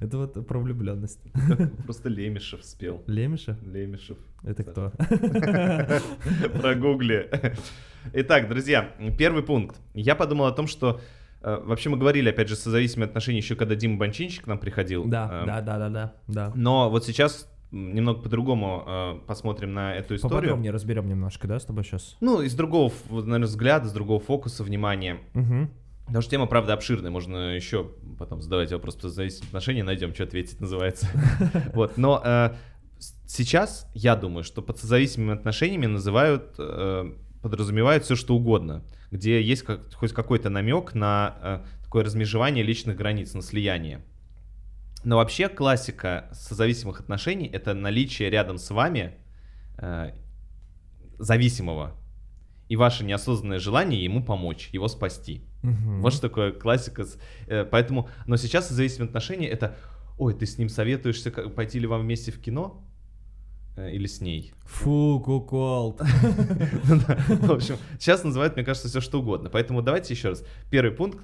Это 0.00 0.18
вот 0.18 0.46
про 0.46 0.58
влюбленность. 0.58 1.20
Просто 1.84 2.08
Лемешев 2.08 2.64
спел. 2.64 3.02
Лемеша? 3.06 3.56
Лемешев. 3.62 4.18
Это 4.42 4.64
кто? 4.64 4.92
Прогугли. 6.60 7.30
Итак, 8.12 8.48
друзья, 8.48 8.94
первый 9.18 9.42
пункт. 9.42 9.76
Я 9.94 10.14
подумал 10.14 10.46
о 10.46 10.52
том, 10.52 10.66
что 10.66 11.00
э, 11.42 11.60
вообще 11.64 11.88
мы 11.90 11.96
говорили, 11.96 12.28
опять 12.30 12.48
же, 12.48 12.56
созависимые 12.56 13.06
отношения 13.06 13.38
еще 13.38 13.56
когда 13.56 13.74
Дима 13.74 13.98
Бончинчик 13.98 14.44
к 14.44 14.46
нам 14.46 14.58
приходил. 14.58 15.04
Да, 15.04 15.42
Э, 15.42 15.46
да, 15.46 15.60
да, 15.60 15.78
да, 15.78 15.88
да, 15.88 16.14
да. 16.28 16.52
Но 16.54 16.90
вот 16.90 17.04
сейчас 17.04 17.50
немного 17.72 18.20
по-другому 18.22 18.84
э, 18.86 19.18
посмотрим 19.26 19.74
на 19.74 19.94
эту 19.94 20.14
историю. 20.14 20.38
Поподробнее 20.38 20.72
разберем 20.72 21.08
немножко, 21.08 21.48
да, 21.48 21.58
с 21.58 21.64
тобой 21.64 21.84
сейчас? 21.84 22.16
Ну, 22.20 22.40
из 22.40 22.54
другого, 22.54 22.92
наверное, 23.10 23.46
взгляда, 23.46 23.88
с 23.88 23.92
другого 23.92 24.20
фокуса, 24.20 24.62
внимания. 24.62 25.18
Угу. 25.34 25.68
Потому 26.06 26.22
что 26.22 26.30
тема, 26.30 26.46
правда, 26.46 26.72
обширная. 26.72 27.10
Можно 27.10 27.54
еще 27.56 27.90
потом 28.18 28.40
задавать 28.40 28.70
вопрос 28.72 28.94
по 28.94 29.08
зависимым 29.08 29.48
отношениям, 29.48 29.86
найдем, 29.86 30.14
что 30.14 30.24
ответить 30.24 30.60
называется. 30.60 31.08
Вот, 31.74 31.98
но 31.98 32.22
э, 32.24 32.54
сейчас 33.26 33.90
я 33.92 34.14
думаю, 34.14 34.44
что 34.44 34.62
под 34.62 34.78
созависимыми 34.78 35.36
отношениями 35.36 35.86
называют, 35.86 36.54
э, 36.58 37.12
подразумевают 37.42 38.04
все 38.04 38.14
что 38.14 38.36
угодно, 38.36 38.84
где 39.10 39.42
есть 39.42 39.64
хоть 39.94 40.12
какой-то 40.12 40.48
намек 40.48 40.94
на 40.94 41.36
э, 41.42 41.84
такое 41.84 42.04
размежевание 42.04 42.62
личных 42.62 42.96
границ, 42.96 43.34
на 43.34 43.42
слияние. 43.42 44.04
Но 45.02 45.16
вообще 45.16 45.48
классика 45.48 46.28
созависимых 46.32 47.00
отношений— 47.00 47.46
это 47.52 47.74
наличие 47.74 48.30
рядом 48.30 48.58
с 48.58 48.70
вами 48.70 49.14
зависимого 51.18 51.94
и 52.68 52.76
ваше 52.76 53.04
неосознанное 53.04 53.58
желание 53.58 54.02
ему 54.02 54.22
помочь, 54.24 54.70
его 54.72 54.88
спасти. 54.88 55.42
Вот 55.62 56.12
что 56.12 56.28
такое 56.28 56.52
классика. 56.52 57.04
э, 57.46 57.64
Поэтому, 57.64 58.08
но 58.26 58.36
сейчас 58.36 58.68
зависимые 58.68 59.06
отношения 59.08 59.48
это, 59.48 59.76
ой, 60.18 60.34
ты 60.34 60.46
с 60.46 60.58
ним 60.58 60.68
советуешься, 60.68 61.30
пойти 61.30 61.78
ли 61.78 61.86
вам 61.86 62.02
вместе 62.02 62.30
в 62.32 62.40
кино 62.40 62.86
Э, 63.76 63.90
или 63.90 64.06
с 64.06 64.20
ней. 64.20 64.54
Фу, 64.64 65.20
куколд. 65.24 66.00
Ну 66.88 66.98
В 67.46 67.52
общем, 67.52 67.76
сейчас 68.00 68.24
называют, 68.24 68.56
мне 68.56 68.64
кажется, 68.64 68.88
все 68.88 69.00
что 69.00 69.20
угодно. 69.20 69.50
Поэтому 69.50 69.82
давайте 69.82 70.14
еще 70.14 70.30
раз. 70.30 70.44
Первый 70.70 70.92
пункт. 70.92 71.18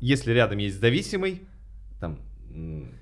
Если 0.00 0.32
рядом 0.32 0.58
есть 0.58 0.80
зависимый, 0.80 1.42
там, 2.00 2.18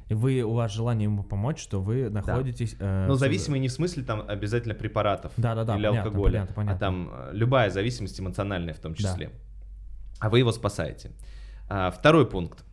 вы, 0.08 0.42
у 0.42 0.52
вас 0.54 0.72
желание 0.72 1.04
ему 1.04 1.22
помочь, 1.24 1.60
что 1.60 1.80
вы 1.82 2.08
находитесь... 2.10 2.76
э, 2.78 3.06
но 3.08 3.14
в- 3.14 3.18
зависимый 3.18 3.60
не 3.60 3.68
в 3.68 3.72
смысле 3.72 4.02
там 4.04 4.24
обязательно 4.28 4.74
препаратов 4.74 5.32
Да-да-да, 5.36 5.76
или 5.76 5.86
понятно, 5.86 6.02
алкоголя, 6.02 6.32
понятно, 6.32 6.54
понятно. 6.54 6.76
а 6.76 6.78
там 6.78 7.10
э, 7.12 7.30
любая 7.32 7.70
зависимость 7.70 8.20
эмоциональная 8.20 8.74
в 8.74 8.78
том 8.78 8.92
Да. 8.92 8.98
числе. 8.98 9.30
А 10.20 10.28
вы 10.30 10.38
его 10.40 10.52
спасаете. 10.52 11.12
А, 11.68 11.90
второй 11.90 12.28
пункт. 12.28 12.64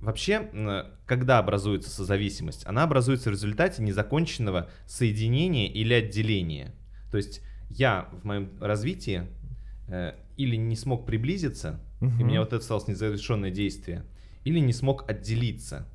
Вообще, 0.00 0.48
когда 1.06 1.38
образуется 1.38 1.90
созависимость, 1.90 2.64
она 2.66 2.84
образуется 2.84 3.30
в 3.30 3.32
результате 3.32 3.82
незаконченного 3.82 4.68
соединения 4.86 5.66
или 5.68 5.92
отделения. 5.92 6.72
То 7.10 7.16
есть 7.16 7.42
я 7.68 8.08
в 8.12 8.24
моем 8.24 8.50
развитии 8.60 9.26
э, 9.88 10.12
или 10.36 10.54
не 10.54 10.76
смог 10.76 11.04
приблизиться, 11.04 11.80
и 12.00 12.04
у 12.04 12.24
меня 12.24 12.38
вот 12.40 12.48
это 12.48 12.58
осталось 12.58 12.86
незавершенное 12.86 13.50
действие, 13.50 14.04
или 14.48 14.60
не 14.60 14.72
смог 14.72 15.08
отделиться. 15.08 15.86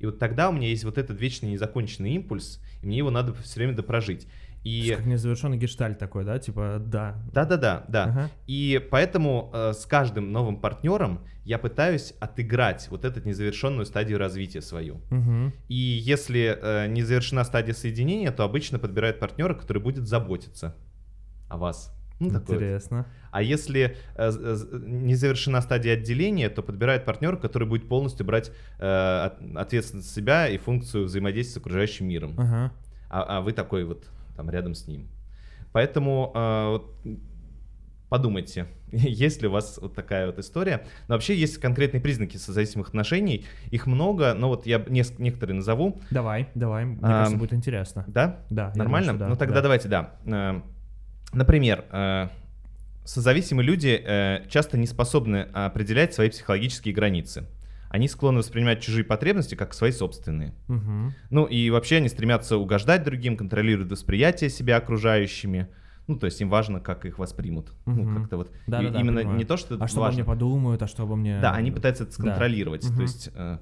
И 0.00 0.06
вот 0.06 0.18
тогда 0.18 0.48
у 0.48 0.52
меня 0.52 0.68
есть 0.68 0.82
вот 0.84 0.98
этот 0.98 1.20
вечный 1.20 1.52
незаконченный 1.52 2.10
импульс, 2.10 2.60
и 2.82 2.86
мне 2.86 2.98
его 2.98 3.10
надо 3.10 3.32
все 3.34 3.60
время 3.60 3.74
допрожить. 3.74 4.26
И 4.64 4.94
Как 4.96 5.06
незавершенный 5.06 5.58
гештальт 5.58 5.98
такой, 5.98 6.24
да? 6.24 6.38
Типа, 6.38 6.82
да. 6.84 7.22
да-да-да, 7.32 7.84
да. 7.86 8.04
Ага. 8.04 8.30
И 8.48 8.84
поэтому 8.90 9.50
э, 9.52 9.74
с 9.74 9.86
каждым 9.86 10.32
новым 10.32 10.56
партнером 10.56 11.20
я 11.44 11.58
пытаюсь 11.58 12.14
отыграть 12.18 12.88
вот 12.90 13.04
эту 13.04 13.26
незавершенную 13.26 13.86
стадию 13.86 14.18
развития 14.18 14.62
свою. 14.62 15.00
Мгм. 15.10 15.52
И 15.68 15.74
если 15.76 16.58
э, 16.60 16.88
не 16.88 17.02
завершена 17.02 17.44
стадия 17.44 17.74
соединения, 17.74 18.32
то 18.32 18.42
обычно 18.42 18.80
подбирают 18.80 19.20
партнера, 19.20 19.54
который 19.54 19.82
будет 19.82 20.08
заботиться 20.08 20.74
о 21.48 21.58
вас. 21.58 21.93
Ну. 22.20 22.28
Интересно. 22.28 23.06
А 23.32 23.42
если 23.42 23.96
э, 24.16 24.30
з- 24.30 24.68
не 24.86 25.14
завершена 25.16 25.60
стадия 25.60 25.94
отделения, 25.94 26.48
то 26.48 26.62
подбирает 26.62 27.04
партнера, 27.04 27.36
который 27.36 27.66
будет 27.66 27.88
полностью 27.88 28.24
брать 28.24 28.52
э, 28.78 28.86
от- 29.26 29.56
ответственность 29.56 30.14
себя 30.14 30.48
и 30.48 30.56
функцию 30.58 31.06
взаимодействия 31.06 31.54
с 31.54 31.56
окружающим 31.56 32.06
миром. 32.08 32.34
Ага. 32.38 32.72
А, 33.10 33.38
а 33.38 33.40
вы 33.40 33.52
такой 33.52 33.84
вот 33.84 34.06
там 34.36 34.48
рядом 34.50 34.74
с 34.74 34.86
ним. 34.86 35.08
Поэтому 35.72 36.30
э, 36.34 36.68
вот, 36.70 36.94
подумайте, 38.08 38.66
есть 38.92 39.42
ли 39.42 39.48
у 39.48 39.50
вас 39.50 39.78
вот 39.82 39.94
такая 39.94 40.26
вот 40.26 40.38
история. 40.38 40.86
Но 41.08 41.14
вообще 41.14 41.34
есть 41.34 41.58
конкретные 41.58 42.00
признаки 42.00 42.36
созависимых 42.36 42.88
отношений. 42.88 43.44
Их 43.70 43.86
много, 43.86 44.34
но 44.34 44.48
вот 44.48 44.66
я 44.66 44.78
неск- 44.78 45.16
некоторые 45.18 45.56
назову. 45.56 46.00
Давай, 46.10 46.48
давай. 46.54 46.84
Мне 46.84 46.98
Ам, 47.02 47.10
кажется, 47.10 47.36
будет 47.38 47.52
интересно. 47.54 48.04
Да? 48.06 48.40
Да. 48.50 48.72
Нормально? 48.76 49.12
думаю, 49.14 49.18
да, 49.18 49.28
ну 49.30 49.36
тогда 49.36 49.56
да. 49.56 49.62
давайте, 49.62 49.88
да. 49.88 50.62
Э, 51.34 51.38
Например, 51.38 51.84
э, 51.90 52.28
созависимые 53.04 53.66
люди 53.66 54.00
э, 54.04 54.46
часто 54.48 54.78
не 54.78 54.86
способны 54.86 55.48
определять 55.52 56.14
свои 56.14 56.30
психологические 56.30 56.94
границы. 56.94 57.46
Они 57.90 58.08
склонны 58.08 58.38
воспринимать 58.38 58.80
чужие 58.82 59.04
потребности 59.04 59.54
как 59.54 59.72
свои 59.72 59.92
собственные. 59.92 60.52
Мгм. 60.66 61.14
Ну 61.30 61.44
и 61.44 61.70
вообще 61.70 61.96
они 61.98 62.08
стремятся 62.08 62.56
угождать 62.56 63.04
другим, 63.04 63.36
контролируют 63.36 63.90
восприятие 63.92 64.50
себя 64.50 64.78
окружающими. 64.78 65.68
Ну, 66.06 66.16
то 66.18 66.26
есть 66.26 66.40
им 66.40 66.50
важно, 66.50 66.80
как 66.80 67.06
их 67.06 67.18
воспримут. 67.18 67.72
Ну, 67.86 68.02
Мгм. 68.02 68.20
как-то 68.22 68.36
вот. 68.36 68.50
Да, 68.66 68.80
И 68.82 68.86
да, 68.86 68.90
да, 68.90 69.00
именно 69.00 69.18
понимаю. 69.18 69.38
не 69.38 69.44
то, 69.44 69.56
что 69.56 69.76
А 69.80 69.86
что 69.88 69.98
обо 69.98 70.06
важно. 70.06 70.18
мне 70.18 70.24
подумают, 70.24 70.82
а 70.82 70.86
что 70.88 71.04
обо 71.04 71.14
мне... 71.16 71.38
Да, 71.40 71.52
они 71.52 71.70
пытаются 71.70 72.02
это 72.02 72.12
Да. 72.16 72.22
сконтролировать. 72.22 72.84
Мгм. 72.84 72.96
То 72.96 73.02
есть. 73.02 73.30
э, 73.34 73.58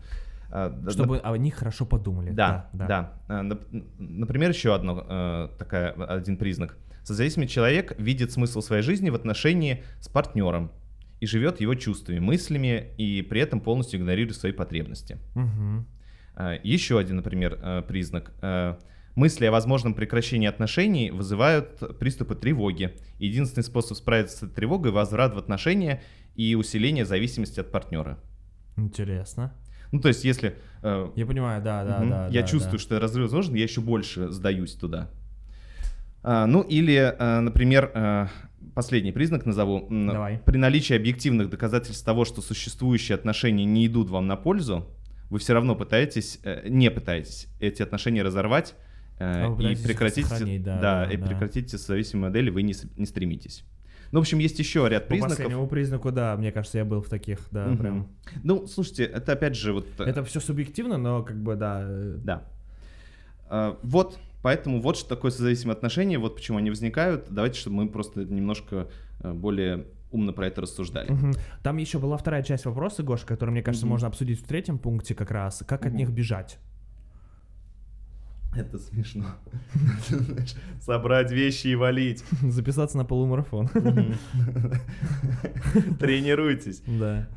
э, 0.50 0.72
да, 0.82 0.90
Чтобы 0.90 1.18
о 1.18 1.36
них 1.36 1.54
хорошо 1.54 1.84
подумали. 1.84 2.30
да, 2.30 2.68
да. 2.72 3.12
Э, 3.28 3.42
нап- 3.42 3.84
Например, 3.98 4.48
еще 4.50 4.74
одно, 4.74 5.04
э, 5.08 5.48
такая, 5.58 5.92
один 5.92 6.36
признак. 6.36 6.78
Созависимый 7.04 7.48
человек 7.48 7.98
видит 7.98 8.32
смысл 8.32 8.60
своей 8.60 8.82
жизни 8.82 9.10
в 9.10 9.14
отношении 9.14 9.82
с 10.00 10.08
партнером 10.08 10.70
и 11.20 11.26
живет 11.26 11.60
его 11.60 11.74
чувствами, 11.74 12.18
мыслями 12.18 12.94
и 12.98 13.22
при 13.22 13.40
этом 13.40 13.60
полностью 13.60 14.00
игнорирует 14.00 14.36
свои 14.36 14.52
потребности. 14.52 15.18
Мгм. 15.34 15.86
А, 16.34 16.54
Еще 16.62 16.98
один, 16.98 17.16
например, 17.16 17.58
э, 17.62 17.82
признак. 17.86 18.32
Э, 18.42 18.76
Мысли 19.14 19.44
о 19.44 19.52
возможном 19.52 19.92
прекращении 19.92 20.48
отношений 20.48 21.10
вызывают 21.10 21.98
приступы 21.98 22.34
тревоги. 22.34 22.94
Единственный 23.18 23.62
способ 23.62 23.98
справиться 23.98 24.38
с 24.38 24.42
этой 24.42 24.54
тревогой– 24.54 24.90
возврат 24.92 25.34
в 25.34 25.38
отношения 25.38 26.02
и 26.34 26.54
усиление 26.54 27.04
зависимости 27.04 27.60
от 27.60 27.70
партнера. 27.70 28.18
Интересно. 28.78 29.52
Ну, 29.92 30.00
то 30.00 30.08
есть, 30.08 30.24
если 30.24 30.56
э, 30.82 31.10
Я 31.14 31.26
понимаю, 31.26 31.62
да, 31.62 31.84
да, 31.84 31.98
Мгм. 31.98 32.10
да. 32.10 32.28
Я 32.28 32.40
да, 32.40 32.46
чувствую, 32.46 32.78
да. 32.78 32.82
что 32.82 32.98
разрыв 32.98 33.24
возможен, 33.24 33.54
я 33.54 33.64
еще 33.64 33.82
больше 33.82 34.30
сдаюсь 34.32 34.74
туда. 34.74 35.10
А, 36.22 36.46
ну 36.46 36.62
или, 36.62 36.94
э, 37.18 37.40
например, 37.40 37.90
э, 37.94 38.26
последний 38.74 39.12
признак 39.12 39.44
назову. 39.46 39.86
Давай. 39.90 40.38
При 40.44 40.56
наличии 40.56 40.94
объективных 40.96 41.50
доказательств 41.50 42.04
того, 42.04 42.24
что 42.24 42.40
существующие 42.40 43.14
отношения 43.16 43.64
не 43.64 43.86
идут 43.86 44.08
вам 44.10 44.26
на 44.26 44.36
пользу, 44.36 44.86
вы 45.30 45.38
все 45.38 45.52
равно 45.54 45.74
пытаетесь, 45.74 46.38
э, 46.44 46.68
не 46.68 46.90
пытаетесь 46.90 47.48
эти 47.60 47.82
отношения 47.82 48.22
разорвать 48.22 48.74
э, 49.18 49.46
А 49.46 49.62
и 49.62 49.76
прекратить, 49.76 50.26
сохранить, 50.26 50.62
да, 50.62 50.80
да, 50.80 51.04
и 51.12 51.16
да. 51.16 51.26
прекратить 51.26 51.70
зависимые 51.70 52.28
модели 52.28 52.50
вы 52.50 52.62
не, 52.62 52.74
не 52.96 53.06
стремитесь. 53.06 53.64
Ну, 54.12 54.18
в 54.18 54.22
общем, 54.22 54.38
есть 54.38 54.58
еще 54.58 54.86
ряд 54.88 55.04
По 55.04 55.08
признаков. 55.10 55.36
последнему 55.38 55.66
признаку, 55.66 56.12
да, 56.12 56.36
мне 56.36 56.52
кажется, 56.52 56.78
я 56.78 56.84
был 56.84 57.00
в 57.02 57.08
таких, 57.08 57.48
да, 57.50 57.66
Мгм. 57.66 57.78
прям. 57.78 58.08
Ну, 58.44 58.66
слушайте, 58.66 59.04
это 59.04 59.32
опять 59.32 59.56
же 59.56 59.72
вот. 59.72 59.86
э, 59.98 60.04
Это 60.04 60.22
все 60.22 60.38
субъективно, 60.38 60.98
но 60.98 61.22
как 61.22 61.42
бы, 61.42 61.56
да. 61.56 61.86
Да. 62.22 62.42
А, 63.48 63.78
Вот, 63.82 64.18
поэтому 64.42 64.80
вот 64.80 64.96
что 64.96 65.08
такое 65.08 65.30
созависимые 65.30 65.74
отношения, 65.74 66.18
вот 66.18 66.34
почему 66.36 66.58
они 66.58 66.70
возникают. 66.70 67.26
Давайте, 67.30 67.58
чтобы 67.60 67.76
мы 67.76 67.88
просто 67.88 68.24
немножко 68.24 68.88
э, 69.20 69.32
более 69.32 69.86
умно 70.10 70.32
про 70.34 70.48
это 70.48 70.60
рассуждали. 70.60 71.10
Мгм. 71.10 71.32
Там 71.62 71.78
еще 71.78 71.98
была 71.98 72.18
вторая 72.18 72.42
часть 72.42 72.66
вопроса, 72.66 73.02
Гоша, 73.02 73.24
которую, 73.26 73.52
мне 73.54 73.62
кажется, 73.62 73.86
Мгм. 73.86 73.92
можно 73.92 74.08
обсудить 74.08 74.42
в 74.42 74.46
третьем 74.46 74.78
пункте 74.78 75.14
как 75.14 75.30
раз. 75.30 75.62
Как 75.66 75.82
от 75.86 75.92
Мгм. 75.92 75.96
них 75.98 76.10
бежать? 76.10 76.58
Это 78.54 78.78
смешно. 78.78 79.24
Собрать 80.82 81.30
вещи 81.32 81.68
и 81.68 81.74
валить. 81.74 82.22
Записаться 82.42 82.98
на 82.98 83.06
полумарафон. 83.06 83.68
Тренируйтесь. 85.98 86.82
Да. 86.86 87.28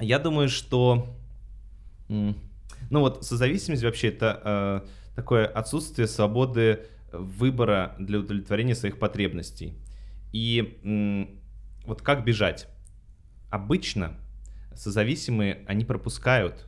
Я 0.00 0.18
думаю, 0.18 0.48
что... 0.48 1.14
Ну 2.08 3.00
вот, 3.00 3.24
созависимость 3.24 3.82
вообще 3.82 4.08
это 4.08 4.82
э, 4.84 4.88
такое 5.14 5.46
отсутствие 5.46 6.06
свободы 6.08 6.86
выбора 7.12 7.94
для 7.98 8.18
удовлетворения 8.18 8.74
своих 8.74 8.98
потребностей. 8.98 9.74
И 10.32 11.30
вот 11.86 12.02
как 12.02 12.24
бежать? 12.24 12.68
Обычно 13.50 14.16
созависимые, 14.74 15.64
они 15.68 15.84
пропускают 15.84 16.66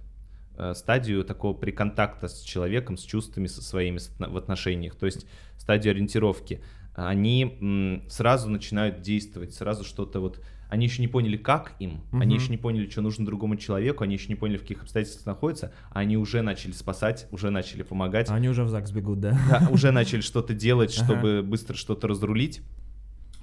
э, 0.56 0.74
стадию 0.74 1.24
такого 1.24 1.54
приконтакта 1.54 2.28
с 2.28 2.42
человеком, 2.42 2.96
с 2.96 3.02
чувствами 3.02 3.48
со 3.48 3.62
своими 3.62 3.98
в 4.18 4.36
отношениях, 4.36 4.94
то 4.94 5.06
есть 5.06 5.26
стадию 5.58 5.92
ориентировки. 5.92 6.62
Они 6.94 8.04
сразу 8.08 8.48
начинают 8.48 9.02
действовать, 9.02 9.54
сразу 9.54 9.84
что-то 9.84 10.20
вот... 10.20 10.40
Они 10.68 10.86
еще 10.86 11.00
не 11.00 11.08
поняли, 11.08 11.36
как 11.36 11.74
им, 11.78 12.00
они 12.12 12.34
Мгм. 12.34 12.42
еще 12.42 12.50
не 12.50 12.56
поняли, 12.56 12.88
что 12.90 13.00
нужно 13.00 13.24
другому 13.24 13.56
человеку, 13.56 14.02
они 14.02 14.14
еще 14.14 14.28
не 14.28 14.34
поняли, 14.34 14.58
в 14.58 14.62
каких 14.62 14.82
обстоятельствах 14.82 15.26
находятся, 15.26 15.72
а 15.90 16.00
они 16.00 16.16
уже 16.16 16.42
начали 16.42 16.72
спасать, 16.72 17.28
уже 17.30 17.50
начали 17.50 17.82
помогать. 17.82 18.28
Они 18.30 18.48
уже 18.48 18.64
в 18.64 18.68
ЗАГС 18.68 18.90
бегут, 18.90 19.20
да? 19.20 19.38
Да, 19.48 19.68
уже 19.70 19.92
начали 19.92 20.20
что-то 20.22 20.54
делать, 20.54 20.92
чтобы 20.92 21.42
быстро 21.42 21.74
что-то 21.76 22.08
разрулить. 22.08 22.62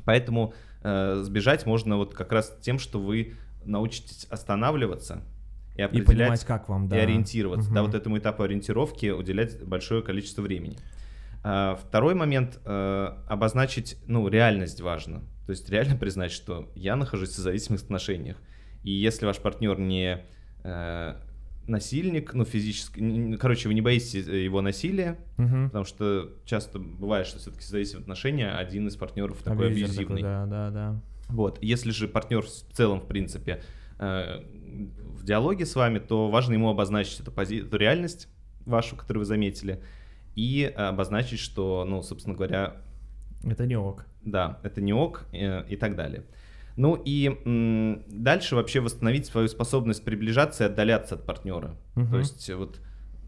Поэтому 0.05 0.53
э, 0.81 1.21
сбежать 1.23 1.65
можно 1.65 1.95
вот 1.97 2.13
как 2.13 2.31
раз 2.33 2.57
тем, 2.61 2.77
что 2.77 2.99
вы 2.99 3.35
научитесь 3.63 4.25
останавливаться 4.29 5.21
и 5.75 5.79
И 5.79 5.81
определять 5.81 6.07
понимать, 6.07 6.45
как 6.45 6.67
вам, 6.67 6.89
да. 6.89 6.97
и 6.97 6.99
ориентироваться. 6.99 7.69
Да, 7.71 7.81
Мгм. 7.81 7.91
вот 7.91 7.95
этому 7.95 8.17
этапу 8.17 8.43
ориентировки 8.43 9.09
уделять 9.11 9.63
большое 9.65 10.01
количество 10.03 10.41
времени. 10.41 10.77
А, 11.45 11.75
Второй 11.77 12.15
момент 12.15 12.59
э, 12.65 13.07
обозначить, 13.27 13.97
ну, 14.07 14.27
реальность 14.27 14.81
важно. 14.81 15.23
То 15.45 15.51
есть 15.51 15.69
реально 15.69 15.95
признать, 15.99 16.31
что 16.31 16.71
я 16.75 16.95
нахожусь 16.95 17.29
в 17.29 17.37
зависимых 17.37 17.81
отношениях. 17.83 18.37
И 18.83 18.91
если 18.91 19.25
ваш 19.25 19.37
партнер 19.39 19.79
не 19.79 20.23
э, 20.63 21.15
насильник, 21.67 22.33
ну, 22.33 22.43
физически, 22.45 23.37
короче, 23.37 23.67
вы 23.69 23.73
не 23.73 23.81
боитесь 23.81 24.15
э, 24.27 24.43
его 24.43 24.61
насилия, 24.61 25.17
Мгм. 25.37 25.67
потому 25.67 25.85
что 25.85 26.29
часто 26.45 26.79
бывает, 26.79 27.25
что 27.27 27.39
все-таки 27.39 27.63
зависимые 27.65 28.01
отношения, 28.03 28.51
один 28.51 28.87
из 28.87 28.95
партнеров 28.97 29.37
такой 29.43 29.67
Абьюзер 29.67 29.85
абьюзивный. 29.85 30.05
такой, 30.05 30.21
да, 30.23 30.45
да, 30.45 30.69
да. 30.71 31.01
Вот. 31.29 31.59
Если 31.63 31.91
же 31.91 32.07
партнер 32.09 32.41
в 32.41 32.49
целом, 32.49 32.99
в 32.99 33.07
принципе, 33.07 33.61
э, 33.99 34.43
в 35.05 35.23
диалоге 35.23 35.65
с 35.65 35.75
вами, 35.75 35.99
то 35.99 36.29
важно 36.29 36.53
ему 36.53 36.69
обозначить 36.69 37.21
эту, 37.21 37.31
пози- 37.31 37.65
эту 37.65 37.77
реальность 37.77 38.27
вашу, 38.65 38.95
которую 38.97 39.21
вы 39.21 39.25
заметили, 39.25 39.81
и 40.35 40.63
обозначить, 40.75 41.39
что, 41.39 41.85
ну, 41.87 42.01
собственно 42.01 42.35
говоря, 42.35 42.81
Это 43.43 43.65
не 43.65 43.75
ок. 43.77 44.05
да, 44.23 44.59
это 44.63 44.81
не 44.81 44.93
ок 44.93 45.25
э, 45.33 45.65
и 45.69 45.75
так 45.75 45.95
далее. 45.95 46.23
Ну 46.75 46.95
и 46.95 47.27
м, 47.45 48.03
дальше 48.07 48.55
вообще 48.55 48.79
восстановить 48.79 49.25
свою 49.27 49.47
способность 49.47 50.03
приближаться 50.03 50.63
и 50.63 50.67
отдаляться 50.67 51.15
от 51.15 51.25
партнера. 51.25 51.75
Мгм. 51.95 52.09
То 52.11 52.17
есть 52.19 52.49
вот, 52.53 52.79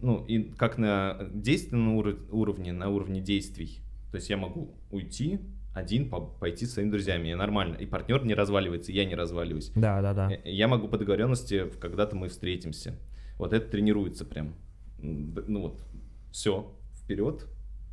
ну 0.01 0.24
и 0.25 0.43
как 0.57 0.77
на 0.77 1.17
действенном 1.34 2.00
уро- 2.00 2.29
уровне, 2.31 2.74
на 2.74 2.89
уровне 2.89 3.22
действий. 3.22 3.79
То 4.12 4.15
есть 4.17 4.29
я 4.29 4.38
могу 4.38 4.74
уйти 4.91 5.39
один, 5.75 6.10
по- 6.10 6.22
пойти 6.22 6.65
с 6.65 6.74
своими 6.74 6.89
друзьями, 6.89 7.29
и 7.29 7.36
нормально. 7.36 7.75
И 7.75 7.86
партнер 7.86 8.25
не 8.25 8.34
разваливается, 8.34 8.91
и 8.91 8.95
я 8.95 9.03
не 9.05 9.13
разваливаюсь. 9.15 9.72
Да, 9.75 10.01
да, 10.01 10.13
да. 10.13 10.31
Э, 10.31 10.39
Я 10.50 10.67
могу 10.67 10.88
по 10.88 10.98
договоренности, 10.98 11.69
когда-то 11.81 12.15
мы 12.15 12.29
встретимся. 12.29 12.95
Вот 13.38 13.51
это 13.53 13.69
тренируется 13.69 14.24
прям. 14.25 14.55
Ну 15.00 15.62
вот, 15.62 15.81
все, 16.31 16.74
вперед. 17.03 17.45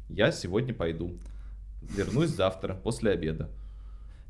Я 0.08 0.30
сегодня 0.30 0.72
пойду. 0.72 1.18
Вернусь 1.96 2.30
завтра, 2.30 2.74
после 2.74 3.10
обеда. 3.12 3.50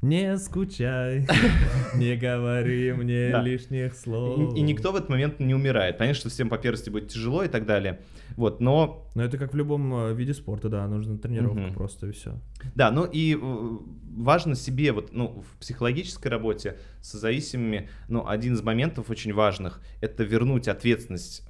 Не 0.02 0.36
скучай, 0.36 1.28
не 1.94 2.16
говори 2.16 2.92
мне 2.92 3.30
Да. 3.30 3.40
лишних 3.40 3.94
слов. 3.94 4.56
И, 4.56 4.58
и 4.58 4.62
никто 4.62 4.90
в 4.90 4.96
этот 4.96 5.08
момент 5.08 5.38
не 5.38 5.54
умирает. 5.54 5.96
Понятно, 5.96 6.18
что 6.18 6.28
всем 6.28 6.48
по 6.48 6.58
первости 6.58 6.90
будет 6.90 7.06
тяжело 7.08 7.44
и 7.44 7.48
так 7.48 7.66
далее. 7.66 8.00
Вот, 8.36 8.60
но 8.60 9.08
Но 9.14 9.22
это 9.22 9.38
как 9.38 9.52
в 9.52 9.56
любом 9.56 9.94
э, 9.94 10.14
виде 10.14 10.34
спорта, 10.34 10.68
да, 10.68 10.88
нужна 10.88 11.18
тренировка 11.18 11.60
Мгм. 11.60 11.74
просто 11.74 12.08
и 12.08 12.10
все. 12.10 12.34
Да, 12.74 12.90
ну 12.90 13.04
и 13.04 13.36
э, 13.40 13.78
важно 14.16 14.56
себе 14.56 14.90
вот, 14.90 15.12
ну, 15.12 15.44
в 15.48 15.60
психологической 15.60 16.32
работе 16.32 16.78
с 17.00 17.12
зависимыми, 17.12 17.88
ну, 18.08 18.26
один 18.26 18.54
из 18.54 18.62
моментов 18.62 19.08
очень 19.08 19.32
важных, 19.32 19.80
это 20.00 20.24
вернуть 20.24 20.66
ответственность, 20.66 21.46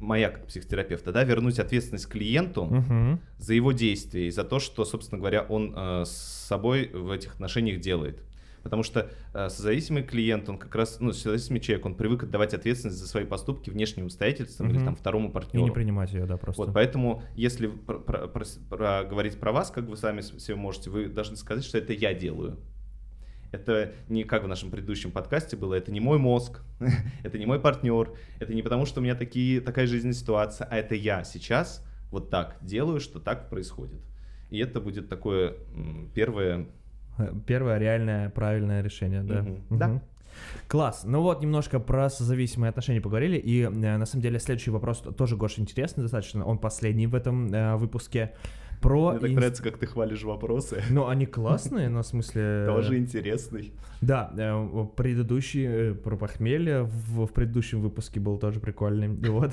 моя 0.00 0.30
как 0.30 0.46
психотерапевта, 0.46 1.12
да, 1.12 1.24
вернуть 1.24 1.58
ответственность 1.58 2.08
клиенту 2.08 2.62
Угу. 2.64 3.18
за 3.38 3.54
его 3.54 3.72
действия 3.72 4.26
и 4.26 4.30
за 4.30 4.44
то, 4.44 4.58
что, 4.58 4.84
собственно 4.84 5.18
говоря, 5.18 5.42
он 5.42 5.74
э, 5.76 6.04
с 6.04 6.10
собой 6.10 6.88
в 6.92 7.10
этих 7.10 7.34
отношениях 7.34 7.80
делает. 7.80 8.22
Потому 8.62 8.82
что 8.82 9.10
э, 9.32 9.48
созависимый 9.48 10.02
клиент, 10.02 10.46
он 10.50 10.58
как 10.58 10.74
раз, 10.74 10.98
ну, 11.00 11.12
созависимый 11.12 11.60
человек, 11.60 11.86
он 11.86 11.94
привык 11.94 12.24
отдавать 12.24 12.52
ответственность 12.52 12.98
за 12.98 13.06
свои 13.08 13.24
поступки 13.24 13.70
внешним 13.70 14.04
обстоятельствам 14.06 14.68
или 14.68 14.76
Мгм. 14.76 14.84
там 14.86 14.96
второму 14.96 15.28
И 15.30 15.32
партнеру. 15.32 15.64
не 15.64 15.70
принимать 15.72 16.12
ее, 16.12 16.26
да, 16.26 16.36
просто. 16.36 16.62
Вот, 16.64 16.74
поэтому, 16.74 17.22
если 17.36 17.68
про, 17.68 17.98
про- 17.98 18.26
про- 18.28 18.44
про- 18.68 19.04
говорить 19.04 19.40
про 19.40 19.52
вас, 19.52 19.70
как 19.70 19.84
вы 19.86 19.96
сами 19.96 20.20
себе 20.20 20.56
можете, 20.56 20.90
вы 20.90 21.08
должны 21.08 21.36
сказать, 21.36 21.64
что 21.64 21.78
это 21.78 21.94
я 21.94 22.12
делаю. 22.12 22.58
Это 23.52 23.92
не 24.08 24.24
как 24.24 24.44
в 24.44 24.48
нашем 24.48 24.70
предыдущем 24.70 25.10
подкасте 25.10 25.56
было, 25.56 25.74
это 25.74 25.90
не 25.90 26.00
мой 26.00 26.18
мозг, 26.18 26.62
это 27.24 27.38
не 27.38 27.46
мой 27.46 27.60
партнер, 27.60 28.12
это 28.38 28.54
не 28.54 28.62
потому, 28.62 28.86
что 28.86 29.00
у 29.00 29.02
меня 29.02 29.14
такие, 29.14 29.60
такая 29.60 29.86
жизненная 29.86 30.14
ситуация, 30.14 30.66
а 30.70 30.76
это 30.76 30.94
я 30.94 31.24
сейчас 31.24 31.84
вот 32.10 32.30
так 32.30 32.56
делаю, 32.60 33.00
что 33.00 33.20
так 33.20 33.48
происходит. 33.48 34.00
И 34.50 34.58
это 34.58 34.80
будет 34.80 35.08
такое 35.08 35.54
первое... 36.14 36.66
Э, 37.18 37.32
Первое 37.46 37.78
реальное 37.78 38.30
правильное 38.30 38.82
решение, 38.82 39.22
да. 39.22 39.46
Да. 39.70 40.02
Класс. 40.68 41.02
Ну 41.04 41.22
вот, 41.22 41.42
немножко 41.42 41.80
про 41.80 42.08
созависимые 42.08 42.70
отношения 42.70 43.00
поговорили. 43.00 43.36
И 43.36 43.62
э, 43.62 43.68
на 43.68 44.06
самом 44.06 44.22
деле 44.22 44.38
следующий 44.38 44.70
вопрос 44.70 45.02
тоже, 45.16 45.36
Гоша, 45.36 45.60
интересный 45.60 46.02
достаточно. 46.02 46.44
Он 46.44 46.58
последний 46.58 47.06
в 47.06 47.14
этом 47.14 47.52
э, 47.52 47.76
выпуске. 47.76 48.34
Про... 48.80 49.10
Мне 49.12 49.20
так 49.20 49.30
нравится, 49.32 49.62
как 49.62 49.76
ты 49.78 49.86
хвалишь 49.86 50.22
вопросы. 50.22 50.82
Ну, 50.90 51.06
они 51.06 51.26
классные, 51.26 51.88
но 51.88 52.02
в 52.02 52.06
смысле... 52.06 52.64
Тоже 52.66 52.96
интересный. 52.98 53.72
Да, 54.00 54.32
э, 54.34 54.86
предыдущий 54.96 55.66
э, 55.66 55.94
про 55.94 56.16
похмелье 56.16 56.84
в, 56.84 57.26
в 57.26 57.32
предыдущем 57.32 57.82
выпуске 57.82 58.20
был 58.20 58.38
тоже 58.38 58.60
прикольный. 58.60 59.08
Вот. 59.30 59.52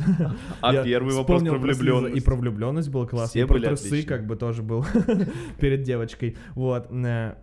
А 0.61 0.73
Я 0.73 0.83
первый 0.83 1.13
вопрос 1.13 1.43
про 1.43 1.57
влюбленность. 1.57 2.15
И 2.15 2.21
про 2.21 2.35
влюбленность 2.35 2.89
был 2.89 3.05
классный. 3.05 3.29
Все 3.29 3.41
и 3.41 3.45
про 3.45 3.59
трусы 3.59 3.87
отличные. 3.87 4.07
как 4.07 4.25
бы 4.25 4.35
тоже 4.37 4.63
был 4.63 4.85
перед 5.59 5.83
девочкой. 5.83 6.37
Вот. 6.55 6.87
э, 6.91 7.35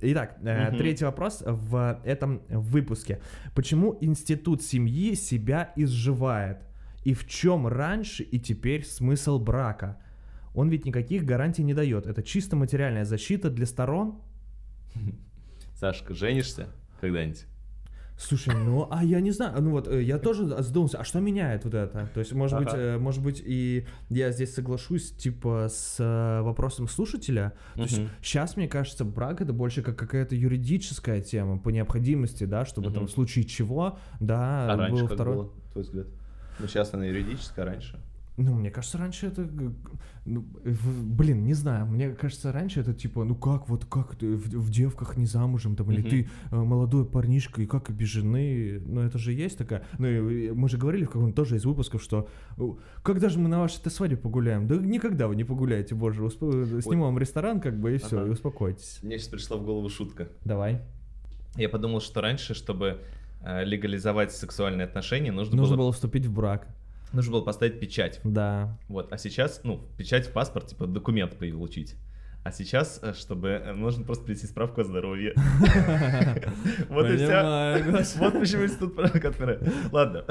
Итак, 0.00 0.36
Мгм. 0.42 0.76
третий 0.76 1.04
вопрос 1.04 1.42
в 1.46 2.00
этом 2.04 2.42
выпуске. 2.48 3.20
Почему 3.54 3.96
институт 4.00 4.62
семьи 4.62 5.14
себя 5.14 5.72
изживает? 5.76 6.58
И 7.04 7.14
в 7.14 7.26
чем 7.26 7.66
раньше 7.66 8.22
и 8.22 8.38
теперь 8.38 8.84
смысл 8.84 9.38
брака? 9.38 9.98
Он 10.56 10.70
ведь 10.70 10.86
никаких 10.86 11.24
гарантий 11.24 11.62
не 11.62 11.74
дает. 11.74 12.06
Это 12.06 12.22
чисто 12.22 12.56
материальная 12.56 13.04
защита 13.04 13.50
для 13.50 13.66
сторон. 13.66 14.18
Сашка, 15.74 16.14
женишься 16.14 16.68
когда-нибудь? 17.00 17.44
Слушай, 18.18 18.54
ну, 18.54 18.88
а 18.90 19.04
я 19.04 19.20
не 19.20 19.30
знаю, 19.30 19.60
ну 19.60 19.72
вот, 19.72 19.86
э, 19.88 20.02
я 20.02 20.18
тоже 20.18 20.46
задумался, 20.46 20.96
а 20.96 21.04
что 21.04 21.20
меняет 21.20 21.66
вот 21.66 21.74
это? 21.74 22.08
То 22.14 22.20
есть, 22.20 22.32
может 22.32 22.58
быть, 22.58 22.68
Ага. 22.68 22.78
э, 22.78 22.98
может 22.98 23.22
быть, 23.22 23.42
и 23.44 23.86
я 24.08 24.32
здесь 24.32 24.54
соглашусь, 24.54 25.10
типа, 25.12 25.66
с 25.70 25.96
э, 25.98 26.40
вопросом 26.40 26.88
слушателя. 26.88 27.52
То 27.74 27.82
есть, 27.82 28.00
сейчас, 28.22 28.56
мне 28.56 28.68
кажется, 28.68 29.04
брак 29.04 29.42
это 29.42 29.52
больше 29.52 29.82
как 29.82 29.98
какая-то 29.98 30.34
юридическая 30.34 31.20
тема 31.20 31.58
по 31.58 31.68
необходимости, 31.68 32.44
да, 32.44 32.64
чтобы 32.64 32.86
там 32.86 33.02
Мгм. 33.02 33.08
в 33.08 33.10
случае 33.10 33.44
чего, 33.44 33.98
да, 34.18 34.72
А 34.72 34.88
был 34.90 35.06
второй. 35.06 35.36
было, 35.36 35.50
твой 35.72 35.84
взгляд? 35.84 36.06
Ну, 36.58 36.66
сейчас 36.68 36.94
она 36.94 37.04
юридическая, 37.04 37.66
а 37.66 37.68
раньше. 37.68 38.00
Ну, 38.38 38.54
мне 38.54 38.70
кажется, 38.70 38.98
раньше 38.98 39.28
это, 39.28 39.48
ну, 40.26 40.44
блин, 40.64 41.44
не 41.44 41.54
знаю, 41.54 41.86
мне 41.86 42.10
кажется, 42.10 42.52
раньше 42.52 42.80
это 42.80 42.92
типа, 42.92 43.24
ну 43.24 43.34
как, 43.34 43.68
вот 43.68 43.86
как 43.86 44.14
ты 44.16 44.36
в, 44.36 44.48
в 44.48 44.70
девках 44.70 45.16
не 45.16 45.24
замужем, 45.24 45.74
там, 45.74 45.90
или 45.90 46.02
ты 46.02 46.28
э, 46.50 46.54
молодой 46.56 47.06
парнишка, 47.06 47.62
и 47.62 47.66
как 47.66 47.88
и 47.88 47.94
без 47.94 48.08
жены, 48.08 48.82
ну 48.84 49.00
это 49.00 49.16
же 49.16 49.32
есть 49.32 49.56
такая, 49.56 49.84
ну 49.98 50.06
и 50.06 50.50
мы 50.50 50.68
же 50.68 50.76
говорили 50.76 51.04
в 51.04 51.10
каком-то 51.10 51.34
тоже 51.34 51.56
из 51.56 51.64
выпусков, 51.64 52.02
что 52.02 52.28
э, 52.58 52.62
когда 53.02 53.30
же 53.30 53.38
мы 53.38 53.48
на 53.48 53.60
вашей-то 53.60 53.88
свадьбе 53.88 54.18
погуляем? 54.18 54.66
Да 54.66 54.76
никогда 54.76 55.28
вы 55.28 55.36
не 55.36 55.44
погуляете, 55.44 55.94
боже, 55.94 56.22
усп- 56.22 56.82
снимем 56.82 57.04
вам 57.04 57.18
ресторан, 57.18 57.60
как 57.60 57.80
бы, 57.80 57.94
и 57.94 57.98
все, 57.98 58.18
Ага. 58.18 58.28
и 58.28 58.30
успокойтесь. 58.32 58.98
Мне 59.02 59.18
сейчас 59.18 59.28
пришла 59.28 59.56
в 59.56 59.64
голову 59.64 59.88
шутка. 59.88 60.28
Давай. 60.44 60.82
Я 61.56 61.70
подумал, 61.70 62.00
что 62.02 62.20
раньше, 62.20 62.52
чтобы 62.52 62.98
э, 63.40 63.64
легализовать 63.64 64.32
сексуальные 64.32 64.84
отношения, 64.84 65.32
нужно, 65.32 65.56
Нужно 65.56 65.76
было, 65.76 65.84
было 65.84 65.92
вступить 65.92 66.26
в 66.26 66.32
брак, 66.34 66.68
нужно 67.16 67.32
было 67.32 67.42
поставить 67.42 67.80
печать. 67.80 68.20
да. 68.24 68.78
Вот. 68.88 69.12
А 69.12 69.18
сейчас, 69.18 69.60
ну, 69.64 69.80
печать 69.96 70.26
в 70.26 70.32
паспорт, 70.32 70.68
типа 70.68 70.86
документ 70.86 71.36
получить. 71.38 71.96
А 72.44 72.52
сейчас, 72.52 73.00
э, 73.02 73.12
чтобы 73.12 73.48
э, 73.48 73.72
нужно 73.72 74.04
просто 74.04 74.24
прийти 74.24 74.46
справку 74.46 74.80
о 74.80 74.84
здоровье. 74.84 75.34
Вот 76.88 77.10
и 77.10 77.16
вся. 77.16 77.82
Вот 78.18 78.34
почему 78.34 78.64
институт 78.64 78.94
права. 78.94 79.58
Ладно. 79.90 80.24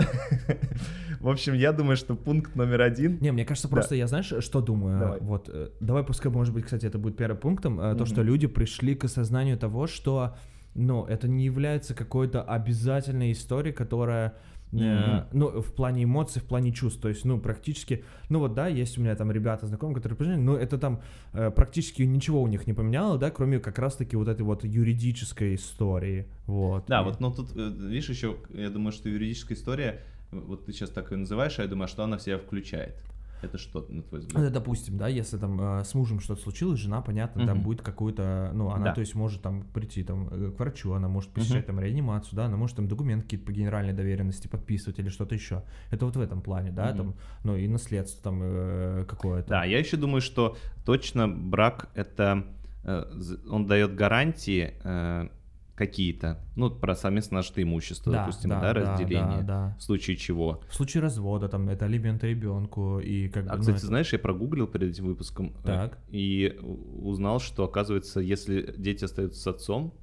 В 1.19 1.27
общем, 1.27 1.55
я 1.55 1.73
думаю, 1.73 1.97
что 1.97 2.15
пункт 2.15 2.55
номер 2.55 2.81
один. 2.81 3.17
Не, 3.19 3.31
мне 3.31 3.43
кажется, 3.45 3.67
просто 3.67 3.95
я, 3.95 4.07
знаешь, 4.07 4.31
что 4.39 4.61
думаю? 4.61 5.17
Вот, 5.21 5.49
э, 5.49 5.71
давай 5.81 6.03
пускай, 6.05 6.31
может 6.31 6.53
быть, 6.53 6.63
кстати, 6.63 6.85
это 6.85 6.97
будет 6.97 7.17
первым 7.17 7.37
пунктом, 7.37 7.81
э, 7.81 7.95
то, 7.95 8.05
что 8.05 8.21
люди 8.21 8.47
пришли 8.47 8.95
к 8.95 9.03
осознанию 9.03 9.57
того, 9.57 9.87
что, 9.87 10.37
ну, 10.73 11.03
это 11.03 11.27
не 11.27 11.43
является 11.43 11.93
какой-то 11.95 12.43
обязательной 12.43 13.33
историей, 13.33 13.73
которая 13.73 14.35
Мгм. 14.83 15.25
Ну, 15.33 15.61
в 15.61 15.73
плане 15.73 16.03
эмоций, 16.03 16.41
в 16.41 16.45
плане 16.45 16.71
чувств. 16.71 17.01
То 17.01 17.09
есть, 17.09 17.25
ну, 17.25 17.39
практически... 17.39 18.03
Ну, 18.29 18.39
вот, 18.39 18.53
да, 18.53 18.67
есть 18.67 18.97
у 18.97 19.01
меня 19.01 19.15
там 19.15 19.31
ребята, 19.31 19.67
знакомые, 19.67 19.95
которые 19.95 20.17
поженились, 20.17 20.43
но 20.43 20.55
это 20.55 20.77
там 20.77 21.01
э, 21.33 21.51
практически 21.51 22.03
ничего 22.03 22.41
у 22.41 22.47
них 22.47 22.67
не 22.67 22.73
поменяло, 22.73 23.17
да, 23.17 23.31
кроме 23.31 23.59
как 23.59 23.79
раз-таки 23.79 24.15
вот 24.15 24.27
этой 24.27 24.41
вот 24.41 24.63
юридической 24.63 25.55
истории. 25.55 26.27
Вот. 26.47 26.85
Да, 26.88 27.01
И- 27.01 27.03
вот, 27.05 27.19
но 27.19 27.31
тут, 27.31 27.49
э, 27.55 27.69
видишь, 27.69 28.09
еще, 28.09 28.38
я 28.53 28.69
думаю, 28.69 28.91
что 28.91 29.09
юридическая 29.09 29.57
история, 29.57 30.01
вот 30.31 30.65
ты 30.65 30.73
сейчас 30.73 30.89
так 30.89 31.11
ее 31.11 31.17
называешь, 31.17 31.59
а 31.59 31.61
я 31.63 31.67
думаю, 31.67 31.88
что 31.88 32.03
она 32.03 32.17
в 32.17 32.21
себя 32.21 32.38
включает? 32.38 32.95
Это 33.41 33.57
что, 33.57 33.85
на 33.89 34.01
твой 34.01 34.21
взгляд? 34.21 34.43
Ну, 34.43 34.49
допустим, 34.49 34.97
да, 34.97 35.07
если 35.07 35.37
там 35.37 35.59
э, 35.61 35.83
с 35.83 35.93
мужем 35.93 36.19
что-то 36.19 36.41
случилось, 36.41 36.79
жена, 36.79 37.01
понятно, 37.01 37.45
там 37.45 37.57
Мгм. 37.57 37.63
будет 37.63 37.81
какую-то, 37.81 38.51
ну, 38.53 38.69
она, 38.71 38.85
Да. 38.85 38.93
то 38.93 39.01
есть, 39.01 39.13
может 39.15 39.41
там 39.41 39.63
прийти 39.63 40.03
там 40.03 40.27
э, 40.31 40.51
к 40.51 40.59
врачу, 40.59 40.93
она 40.93 41.07
может 41.07 41.31
посещать 41.31 41.65
там 41.67 41.79
реанимацию, 41.79 42.35
да, 42.35 42.45
она 42.45 42.57
может 42.57 42.77
там 42.77 42.87
документы 42.87 43.23
какие-то 43.25 43.45
по 43.45 43.51
генеральной 43.51 43.93
доверенности 43.93 44.47
подписывать 44.47 44.99
или 44.99 45.09
что-то 45.09 45.35
еще. 45.35 45.63
Это 45.91 46.05
вот 46.05 46.15
в 46.15 46.21
этом 46.21 46.41
плане, 46.41 46.71
да, 46.71 46.87
Мгм. 46.89 46.97
там, 46.97 47.15
ну, 47.43 47.55
и 47.55 47.67
наследство 47.67 48.23
там 48.23 48.39
э, 48.41 49.05
какое-то. 49.07 49.49
Да, 49.49 49.63
я 49.65 49.77
еще 49.79 49.97
думаю, 49.97 50.21
что 50.21 50.57
точно 50.85 51.27
брак 51.27 51.89
это 51.93 52.45
э, 52.83 53.03
он 53.49 53.67
дает 53.67 53.95
гарантии 53.95 54.73
э, 54.83 55.27
какие-то, 55.75 56.39
ну 56.55 56.69
про 56.71 56.95
совместно 56.95 57.35
нажитое 57.38 57.63
имущество, 57.65 58.11
Да, 58.11 58.19
допустим, 58.21 58.49
да, 58.49 58.61
да, 58.61 58.73
разделение, 58.73 59.41
да, 59.41 59.43
да. 59.71 59.75
в 59.77 59.83
случае 59.83 60.15
чего. 60.15 60.61
В 60.69 60.73
случае 60.75 61.03
развода 61.03 61.49
там 61.49 61.67
это 61.69 61.85
алименты 61.85 62.27
ребенку 62.29 62.99
и 62.99 63.27
как 63.27 63.43
бы. 63.45 63.49
А, 63.51 63.55
ну, 63.55 63.59
кстати, 63.59 63.77
это- 63.77 63.88
знаешь, 63.88 64.13
я 64.13 64.19
прогуглил 64.19 64.67
перед 64.67 64.89
этим 64.91 65.05
выпуском 65.05 65.53
э, 65.63 65.65
Так. 65.65 65.99
и 66.09 66.57
узнал, 66.61 67.39
что 67.39 67.65
оказывается, 67.65 68.19
если 68.21 68.73
дети 68.77 69.03
остаются 69.03 69.39
с 69.41 69.47
отцом, 69.47 69.93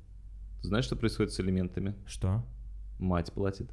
знаешь, 0.61 0.85
что 0.85 0.95
происходит 0.97 1.33
с 1.33 1.41
элементами? 1.41 1.95
Что? 2.07 2.45
Мать 2.99 3.33
платит. 3.33 3.71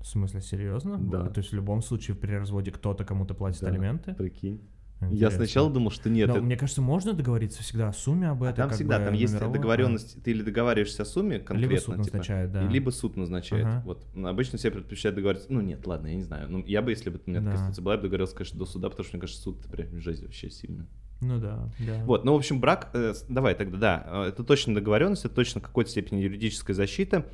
В 0.00 0.06
смысле, 0.06 0.40
серьезно? 0.40 0.98
Да. 0.98 1.28
То 1.28 1.38
есть 1.40 1.50
в 1.50 1.54
любом 1.54 1.82
случае 1.82 2.16
при 2.16 2.32
разводе 2.32 2.70
кто-то 2.70 3.04
кому-то 3.04 3.34
платит 3.34 3.60
Да, 3.60 3.68
алименты? 3.68 4.14
Прикинь. 4.14 4.60
Я 5.00 5.08
Интересно. 5.08 5.36
сначала 5.36 5.70
думал, 5.70 5.90
что 5.90 6.08
нет. 6.08 6.28
Но 6.28 6.34
это- 6.36 6.42
мне 6.42 6.56
кажется, 6.56 6.80
можно 6.80 7.12
договориться 7.12 7.62
всегда 7.62 7.88
о 7.88 7.92
сумме 7.92 8.30
об 8.30 8.42
А 8.42 8.46
этом. 8.46 8.56
там 8.56 8.68
как 8.70 8.76
всегда, 8.76 8.98
бы 8.98 9.04
там 9.04 9.14
есть 9.14 9.38
договоренность, 9.38 10.22
ты 10.22 10.30
или 10.30 10.40
договариваешься 10.42 11.02
о 11.02 11.04
сумме 11.04 11.38
конкретно, 11.38 11.70
Либо 11.74 11.80
суд 11.80 11.94
типа, 11.96 11.98
назначает, 12.16 12.52
да. 12.52 12.62
либо 12.66 12.90
суд 12.90 13.16
назначает. 13.16 13.66
Ага. 13.66 13.82
Вот. 13.84 14.06
Но 14.14 14.28
обычно 14.28 14.56
все 14.56 14.70
предпочитают 14.70 15.16
договориться. 15.16 15.48
Ну 15.52 15.60
нет, 15.60 15.86
ладно, 15.86 16.06
я 16.06 16.14
не 16.14 16.22
знаю. 16.22 16.48
Ну, 16.50 16.64
я 16.66 16.80
бы, 16.80 16.90
если 16.92 17.10
бы 17.10 17.20
у 17.26 17.30
меня 17.30 17.40
Да. 17.40 17.46
такая 17.50 17.58
ситуация 17.64 17.82
была, 17.82 17.92
я 17.94 17.98
бы 17.98 18.02
договорился, 18.04 18.36
конечно, 18.36 18.58
до 18.58 18.64
суда, 18.64 18.88
потому 18.88 19.04
что, 19.04 19.16
мне 19.16 19.20
кажется, 19.20 19.42
суд 19.42 19.60
прям 19.66 20.00
жесть 20.00 20.22
вообще 20.22 20.48
сильно. 20.50 20.86
Ну 21.20 21.38
да, 21.40 21.68
да. 21.78 22.02
Вот, 22.04 22.24
ну, 22.24 22.32
в 22.32 22.36
общем, 22.36 22.60
брак, 22.60 22.90
э, 22.94 23.12
давай 23.28 23.54
тогда, 23.54 23.76
да, 23.78 24.04
э, 24.24 24.28
это 24.28 24.44
точно 24.44 24.74
договоренность, 24.74 25.24
это 25.26 25.34
точно 25.34 25.60
какой-то 25.60 25.90
степени 25.90 26.20
юридическая 26.20 26.74
защита. 26.74 27.26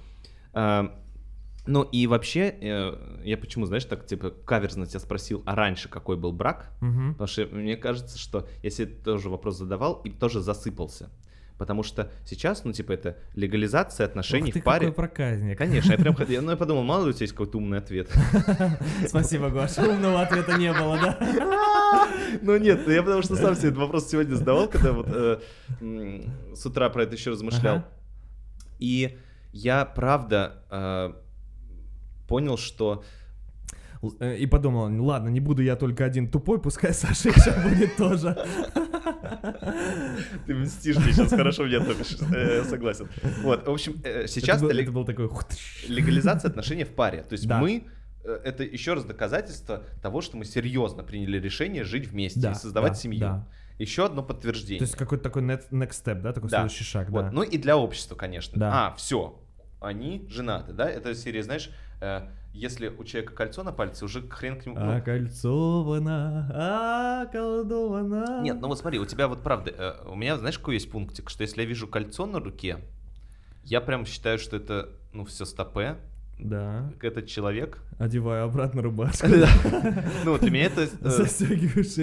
Э, 0.52 0.88
Ну 1.66 1.82
и 1.82 2.06
вообще, 2.08 2.54
э, 2.60 3.20
я 3.24 3.36
почему, 3.38 3.66
знаешь, 3.66 3.84
так 3.84 4.04
типа 4.04 4.30
каверзно 4.30 4.86
тебя 4.86 4.98
спросил, 5.00 5.42
а 5.46 5.54
раньше 5.54 5.88
какой 5.88 6.16
был 6.16 6.32
брак? 6.32 6.70
Мгм. 6.80 7.12
Потому 7.12 7.28
что 7.28 7.46
мне 7.52 7.76
кажется, 7.76 8.18
что 8.18 8.48
я 8.62 8.70
себе 8.70 8.86
тоже 8.86 9.28
вопрос 9.28 9.58
задавал 9.58 10.00
и 10.04 10.10
тоже 10.10 10.40
засыпался. 10.40 11.10
Потому 11.58 11.84
что 11.84 12.10
сейчас, 12.26 12.64
ну, 12.64 12.72
типа, 12.72 12.90
это 12.90 13.18
легализация 13.36 14.04
отношений 14.06 14.48
Ух 14.48 14.54
ты, 14.54 14.60
в 14.60 14.64
паре. 14.64 14.86
какой 14.88 14.94
проказник. 15.06 15.56
Конечно, 15.56 15.92
я 15.92 15.98
прям 15.98 16.14
хот- 16.14 16.28
я- 16.32 16.42
ну, 16.42 16.50
я 16.50 16.56
подумал, 16.56 16.82
мало 16.82 17.04
ли 17.04 17.10
у 17.10 17.12
тебя 17.12 17.22
есть 17.24 17.34
какой-то 17.34 17.58
умный 17.58 17.78
ответ. 17.78 18.10
Спасибо, 19.06 19.48
Гоша. 19.50 19.82
Умного 19.88 20.22
ответа 20.22 20.58
не 20.58 20.72
было, 20.72 20.98
да? 20.98 21.18
Ну 22.40 22.56
нет, 22.56 22.88
я 22.88 23.02
потому 23.02 23.22
что 23.22 23.36
сам 23.36 23.54
себе 23.54 23.68
этот 23.68 23.78
вопрос 23.80 24.08
сегодня 24.08 24.34
задавал, 24.34 24.66
когда 24.66 24.92
вот 24.92 25.06
э, 25.08 25.38
с 26.54 26.64
утра 26.64 26.88
про 26.88 27.02
это 27.02 27.14
еще 27.14 27.30
размышлял. 27.30 27.84
И 28.78 29.18
я 29.52 29.84
правда 29.84 30.62
э, 30.70 31.12
понял, 32.32 32.56
что 32.56 33.04
э, 34.20 34.38
И 34.38 34.46
подумал, 34.46 35.04
ладно, 35.04 35.28
не 35.28 35.40
буду 35.40 35.62
я 35.62 35.76
только 35.76 36.06
один 36.06 36.30
тупой, 36.30 36.58
пускай 36.62 36.94
Саша 36.94 37.28
еще 37.28 37.52
будет 37.68 37.94
тоже. 37.96 38.34
ты 40.46 40.54
мстишь 40.54 40.96
мне 40.96 41.12
сейчас 41.12 41.30
хорошо 41.30 41.66
меня 41.66 41.84
топишь. 41.84 42.16
Э, 42.34 42.64
согласен. 42.64 43.08
Вот, 43.42 43.66
в 43.66 43.70
общем, 43.70 44.00
э, 44.02 44.26
сейчас 44.28 44.62
это, 44.62 44.92
был, 44.92 45.04
такой... 45.04 45.28
легализация 45.88 46.48
отношений 46.48 46.84
в 46.84 46.94
паре. 46.94 47.22
То 47.22 47.34
есть 47.34 47.46
Да. 47.46 47.60
мы 47.60 47.84
это 48.24 48.62
еще 48.62 48.94
раз 48.94 49.04
доказательство 49.04 49.84
того, 50.00 50.22
что 50.22 50.38
мы 50.38 50.46
серьезно 50.46 51.02
приняли 51.02 51.38
решение 51.38 51.84
жить 51.84 52.06
вместе 52.06 52.40
Да, 52.40 52.52
и 52.52 52.54
создавать 52.54 52.92
да, 52.92 52.98
семью. 52.98 53.20
да. 53.20 53.48
Еще 53.78 54.06
одно 54.06 54.22
подтверждение. 54.22 54.78
То 54.78 54.84
есть 54.84 54.96
какой-то 54.96 55.24
такой 55.24 55.42
next 55.42 55.68
step, 55.72 56.22
да, 56.22 56.32
такой 56.32 56.48
Да. 56.48 56.60
следующий 56.60 56.84
шаг, 56.84 57.10
Вот. 57.10 57.26
да. 57.26 57.30
Ну 57.30 57.42
и 57.42 57.58
для 57.58 57.76
общества, 57.76 58.14
конечно. 58.14 58.58
Да. 58.58 58.86
А, 58.86 58.94
все. 58.96 59.38
Они 59.80 60.24
женаты, 60.30 60.72
да? 60.72 60.88
Это 60.88 61.14
серия, 61.14 61.42
знаешь, 61.42 61.70
если 62.52 62.88
у 62.88 63.04
человека 63.04 63.34
кольцо 63.34 63.62
на 63.62 63.72
пальце, 63.72 64.04
уже 64.04 64.28
хрен 64.28 64.60
к 64.60 64.66
нему. 64.66 64.76
ну, 64.78 64.92
околдована. 67.22 68.40
Нет, 68.42 68.58
ну 68.60 68.68
вот 68.68 68.78
смотри, 68.78 68.98
у 68.98 69.06
тебя 69.06 69.28
вот 69.28 69.42
правда, 69.42 69.70
э, 69.76 70.08
у 70.08 70.14
меня, 70.14 70.36
знаешь, 70.36 70.58
какой 70.58 70.74
есть 70.74 70.90
пунктик, 70.90 71.30
что 71.30 71.42
если 71.42 71.62
я 71.62 71.66
вижу 71.66 71.86
кольцо 71.88 72.26
на 72.26 72.40
руке, 72.40 72.78
я 73.64 73.80
прям 73.80 74.04
считаю, 74.04 74.38
что 74.38 74.56
это, 74.56 74.90
ну, 75.12 75.24
все 75.24 75.44
стопе, 75.44 75.96
Да. 76.38 76.90
этот 77.00 77.26
человек. 77.26 77.78
Одеваю 77.98 78.44
обратно 78.44 78.82
рубашку. 78.82 79.26
Ну, 80.24 80.36
для 80.38 80.50
меня 80.50 80.64
это... 80.66 80.82
э, 80.82 81.10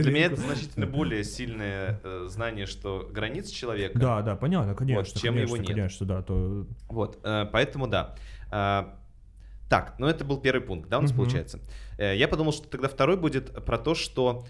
Для 0.01 0.12
меня 0.12 0.25
это 0.27 0.38
значительно 0.38 0.88
более 0.88 1.23
сильное 1.23 1.99
э, 2.03 2.25
знание, 2.29 2.65
что 2.65 3.07
границ 3.12 3.49
человека. 3.49 3.99
Да, 3.99 4.21
да, 4.21 4.35
понятно, 4.35 4.73
конечно. 4.73 5.19
чем 5.19 5.35
его 5.35 5.57
нет. 5.57 5.67
Конечно, 5.67 6.05
да. 6.05 6.23
Вот, 6.88 7.19
э, 7.23 7.45
поэтому 7.51 7.88
да. 7.88 8.15
Так, 9.69 9.95
ну 9.99 10.08
это 10.08 10.25
был 10.25 10.38
первый 10.41 10.62
пункт, 10.62 10.89
да, 10.89 10.97
у 10.97 11.01
нас 11.01 11.12
Мгм. 11.12 11.17
получается. 11.19 11.60
Э, 11.97 12.15
Я 12.17 12.27
подумал, 12.27 12.51
что 12.51 12.67
тогда 12.67 12.88
второй 12.88 13.17
будет 13.17 13.63
про 13.65 13.77
то, 13.77 13.93
что 13.95 14.45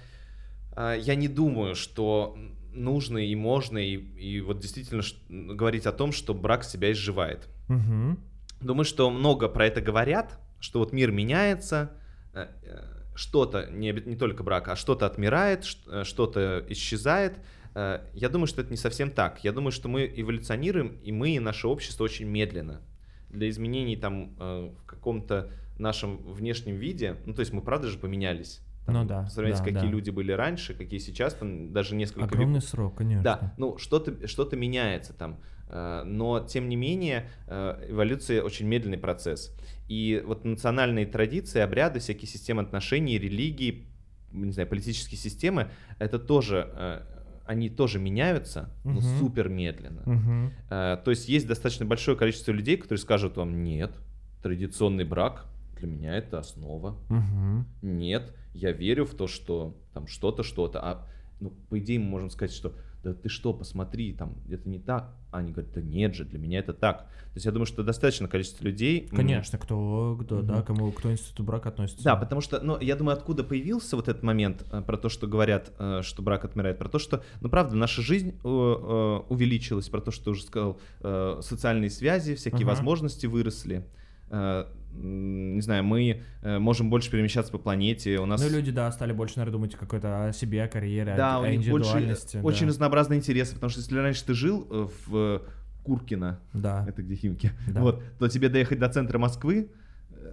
а, 0.71 0.95
я 0.95 1.15
не 1.15 1.27
думаю, 1.27 1.75
что 1.75 2.37
нужно 2.73 3.17
и 3.17 3.35
можно, 3.35 3.77
и, 3.77 3.95
и 3.95 4.39
вот 4.41 4.59
действительно 4.59 5.03
говорить 5.29 5.85
о 5.85 5.91
том, 5.91 6.11
что 6.13 6.33
брак 6.33 6.63
себя 6.63 6.91
изживает. 6.91 7.49
Мгм. 7.67 8.17
Думаю, 8.61 8.85
что 8.85 9.09
много 9.09 9.49
про 9.49 9.65
это 9.65 9.81
говорят, 9.81 10.39
что 10.61 10.79
вот 10.79 10.93
мир 10.93 11.11
меняется, 11.11 11.91
э, 12.33 12.47
э, 12.63 12.83
что-то, 13.15 13.69
не, 13.69 13.91
не 13.91 14.15
только 14.15 14.43
брак, 14.43 14.69
а 14.69 14.75
что-то 14.77 15.05
отмирает, 15.05 15.65
э, 15.87 16.03
что-то 16.05 16.63
исчезает. 16.69 17.39
Э, 17.75 18.01
Я 18.13 18.29
думаю, 18.29 18.47
что 18.47 18.61
это 18.61 18.71
не 18.71 18.77
совсем 18.77 19.11
так. 19.11 19.43
Я 19.43 19.51
думаю, 19.51 19.71
что 19.71 19.89
мы 19.89 20.05
эволюционируем, 20.15 20.97
и 21.03 21.11
мы, 21.11 21.31
и 21.31 21.39
наше 21.39 21.67
общество 21.67 22.05
очень 22.05 22.27
медленно. 22.27 22.81
Для 23.29 23.49
изменений 23.49 23.95
там 23.95 24.35
э, 24.39 24.71
в 24.81 24.85
каком-то 24.85 25.51
нашем 25.77 26.17
внешнем 26.17 26.75
виде, 26.75 27.17
ну 27.25 27.33
то 27.33 27.39
есть 27.41 27.53
мы 27.53 27.61
правда 27.61 27.87
же 27.87 27.97
поменялись. 27.97 28.61
Там, 28.85 28.95
Ну 28.95 29.05
да, 29.05 29.27
Сравнить, 29.27 29.57
да, 29.57 29.63
какие 29.63 29.81
да. 29.81 29.85
люди 29.85 30.09
были 30.09 30.31
раньше, 30.31 30.73
какие 30.73 30.99
сейчас, 30.99 31.33
там 31.33 31.71
даже 31.73 31.95
несколько 31.95 32.21
веков 32.21 32.33
Огромный 32.33 32.61
срок, 32.61 32.95
конечно. 32.97 33.23
да, 33.23 33.53
ну 33.57 33.77
что-то 33.77 34.27
что 34.27 34.49
меняется 34.55 35.13
там, 35.13 35.39
э, 35.67 36.03
но 36.05 36.39
тем 36.41 36.69
не 36.69 36.75
менее 36.75 37.29
э, 37.47 37.85
эволюция 37.89 38.41
очень 38.41 38.67
медленный 38.67 38.97
процесс. 38.97 39.55
И 39.87 40.23
вот 40.25 40.43
национальные 40.45 41.05
традиции, 41.05 41.59
обряды, 41.59 41.99
всякие 41.99 42.27
системы 42.27 42.61
отношений, 42.61 43.17
религии, 43.17 43.87
не 44.31 44.51
знаю, 44.51 44.67
политические 44.67 45.17
системы, 45.17 45.69
это 45.97 46.19
тоже, 46.19 47.05
они 47.49 47.67
тоже 47.67 47.97
меняются, 47.97 48.69
но 48.83 48.91
Мгм. 48.91 49.01
супер 49.17 49.49
медленно. 49.49 50.03
Мгм. 50.05 50.51
Э, 50.69 50.97
То 51.03 51.09
есть 51.09 51.27
есть 51.27 51.47
достаточно 51.47 51.83
большое 51.83 52.15
количество 52.15 52.51
людей, 52.51 52.77
которые 52.77 52.99
скажут 52.99 53.37
вам, 53.37 53.63
нет, 53.63 53.91
традиционный 54.43 55.03
брак 55.03 55.47
для 55.79 55.87
меня 55.87 56.15
это 56.15 56.37
основа. 56.37 56.95
Мгм. 57.09 57.65
Нет, 57.81 58.35
я 58.53 58.71
верю 58.71 59.05
в 59.05 59.15
то, 59.15 59.25
что 59.25 59.75
там 59.95 60.05
что-то, 60.05 60.43
что-то. 60.43 60.79
А 60.79 61.07
ну, 61.39 61.51
по 61.69 61.79
идее, 61.79 61.97
мы 61.97 62.05
можем 62.05 62.29
сказать, 62.29 62.53
что 62.53 62.73
да 63.03 63.13
ты 63.13 63.29
что, 63.29 63.53
посмотри, 63.53 64.13
там 64.13 64.35
это 64.49 64.67
не 64.67 64.79
так. 64.79 65.13
А 65.31 65.37
они 65.37 65.51
говорят, 65.51 65.71
да 65.73 65.81
нет 65.81 66.15
же, 66.15 66.25
для 66.25 66.39
меня 66.39 66.59
это 66.59 66.73
так. 66.73 67.03
То 67.03 67.35
есть 67.35 67.45
я 67.45 67.51
думаю, 67.51 67.65
что 67.67 67.83
достаточно 67.83 68.27
количество 68.27 68.63
людей. 68.65 69.07
Конечно, 69.07 69.57
кто, 69.59 70.17
кто, 70.21 70.41
да, 70.41 70.55
Мгм. 70.55 70.63
кому, 70.65 70.91
кто 70.91 71.11
институту 71.11 71.43
брака 71.43 71.69
относится. 71.69 72.03
Да, 72.03 72.15
потому 72.15 72.41
что, 72.41 72.59
ну, 72.61 72.79
я 72.79 72.95
думаю, 72.95 73.15
откуда 73.15 73.43
появился 73.43 73.95
вот 73.95 74.07
этот 74.09 74.23
момент 74.23 74.65
э, 74.71 74.81
про 74.81 74.97
то, 74.97 75.07
что 75.09 75.27
говорят, 75.27 75.71
э, 75.77 76.01
что 76.03 76.21
брак 76.23 76.45
отмирает, 76.45 76.77
про 76.79 76.89
то, 76.89 76.97
что, 76.99 77.23
ну, 77.41 77.49
правда, 77.49 77.75
наша 77.75 78.01
жизнь 78.01 78.39
э, 78.43 78.47
увеличилась, 78.47 79.87
про 79.87 80.01
то, 80.01 80.11
что 80.11 80.25
ты 80.25 80.29
уже 80.31 80.43
сказал, 80.43 80.79
социальные 81.41 81.89
связи, 81.91 82.35
всякие 82.35 82.61
Ага. 82.61 82.69
возможности 82.69 83.27
выросли. 83.27 83.85
Не 84.91 85.61
знаю, 85.61 85.83
мы 85.83 86.21
э, 86.41 86.59
можем 86.59 86.89
больше 86.89 87.09
перемещаться 87.11 87.51
по 87.51 87.57
планете, 87.57 88.19
у 88.19 88.25
нас... 88.25 88.41
Ну, 88.41 88.49
люди, 88.49 88.71
да, 88.71 88.91
стали 88.91 89.13
больше, 89.13 89.35
наверное, 89.37 89.53
думать 89.53 89.75
какой-то 89.75 90.27
о 90.27 90.33
себе, 90.33 90.63
о 90.63 90.67
карьере, 90.67 91.13
Да, 91.15 91.37
о, 91.39 91.43
о 91.43 91.49
них 91.49 91.69
больше, 91.69 91.89
индивидуальности. 91.91 92.37
очень 92.43 92.65
да. 92.65 92.67
разнообразные 92.69 93.19
интересы, 93.19 93.53
потому 93.55 93.69
что 93.69 93.79
если 93.81 93.97
раньше 93.97 94.25
ты 94.25 94.33
жил 94.33 94.67
э, 94.69 94.87
в 95.07 95.15
э, 95.15 95.39
Куркино, 95.83 96.39
Да. 96.53 96.85
это 96.87 97.01
где 97.01 97.15
Химки, 97.15 97.51
Да. 97.67 97.81
вот, 97.81 98.03
то 98.17 98.27
тебе 98.27 98.49
доехать 98.49 98.79
до 98.79 98.89
центра 98.89 99.17
Москвы, 99.19 99.69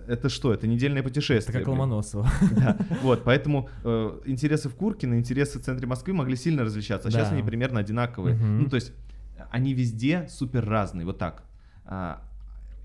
это 0.08 0.28
что? 0.28 0.52
Это 0.52 0.66
недельное 0.66 1.00
Это 1.00 1.08
путешествие. 1.10 1.52
как 1.52 1.64
блин. 1.64 1.78
Ломоносова. 1.78 2.28
Да, 2.56 2.76
вот, 3.02 3.22
поэтому 3.24 3.68
э, 3.84 4.20
интересы 4.24 4.68
в 4.68 4.74
Куркино, 4.74 5.14
интересы 5.18 5.58
в 5.58 5.62
центре 5.62 5.86
Москвы 5.86 6.12
могли 6.12 6.34
сильно 6.34 6.64
различаться, 6.64 7.08
а 7.08 7.10
сейчас 7.10 7.28
Да. 7.28 7.34
они 7.34 7.42
примерно 7.44 7.80
одинаковые. 7.80 8.34
Мгм. 8.36 8.62
Ну, 8.62 8.68
то 8.68 8.76
есть 8.76 8.92
они 9.50 9.74
везде 9.74 10.26
супер 10.28 10.64
разные, 10.68 11.04
вот 11.06 11.18
так. 11.18 11.42
А, 11.84 12.22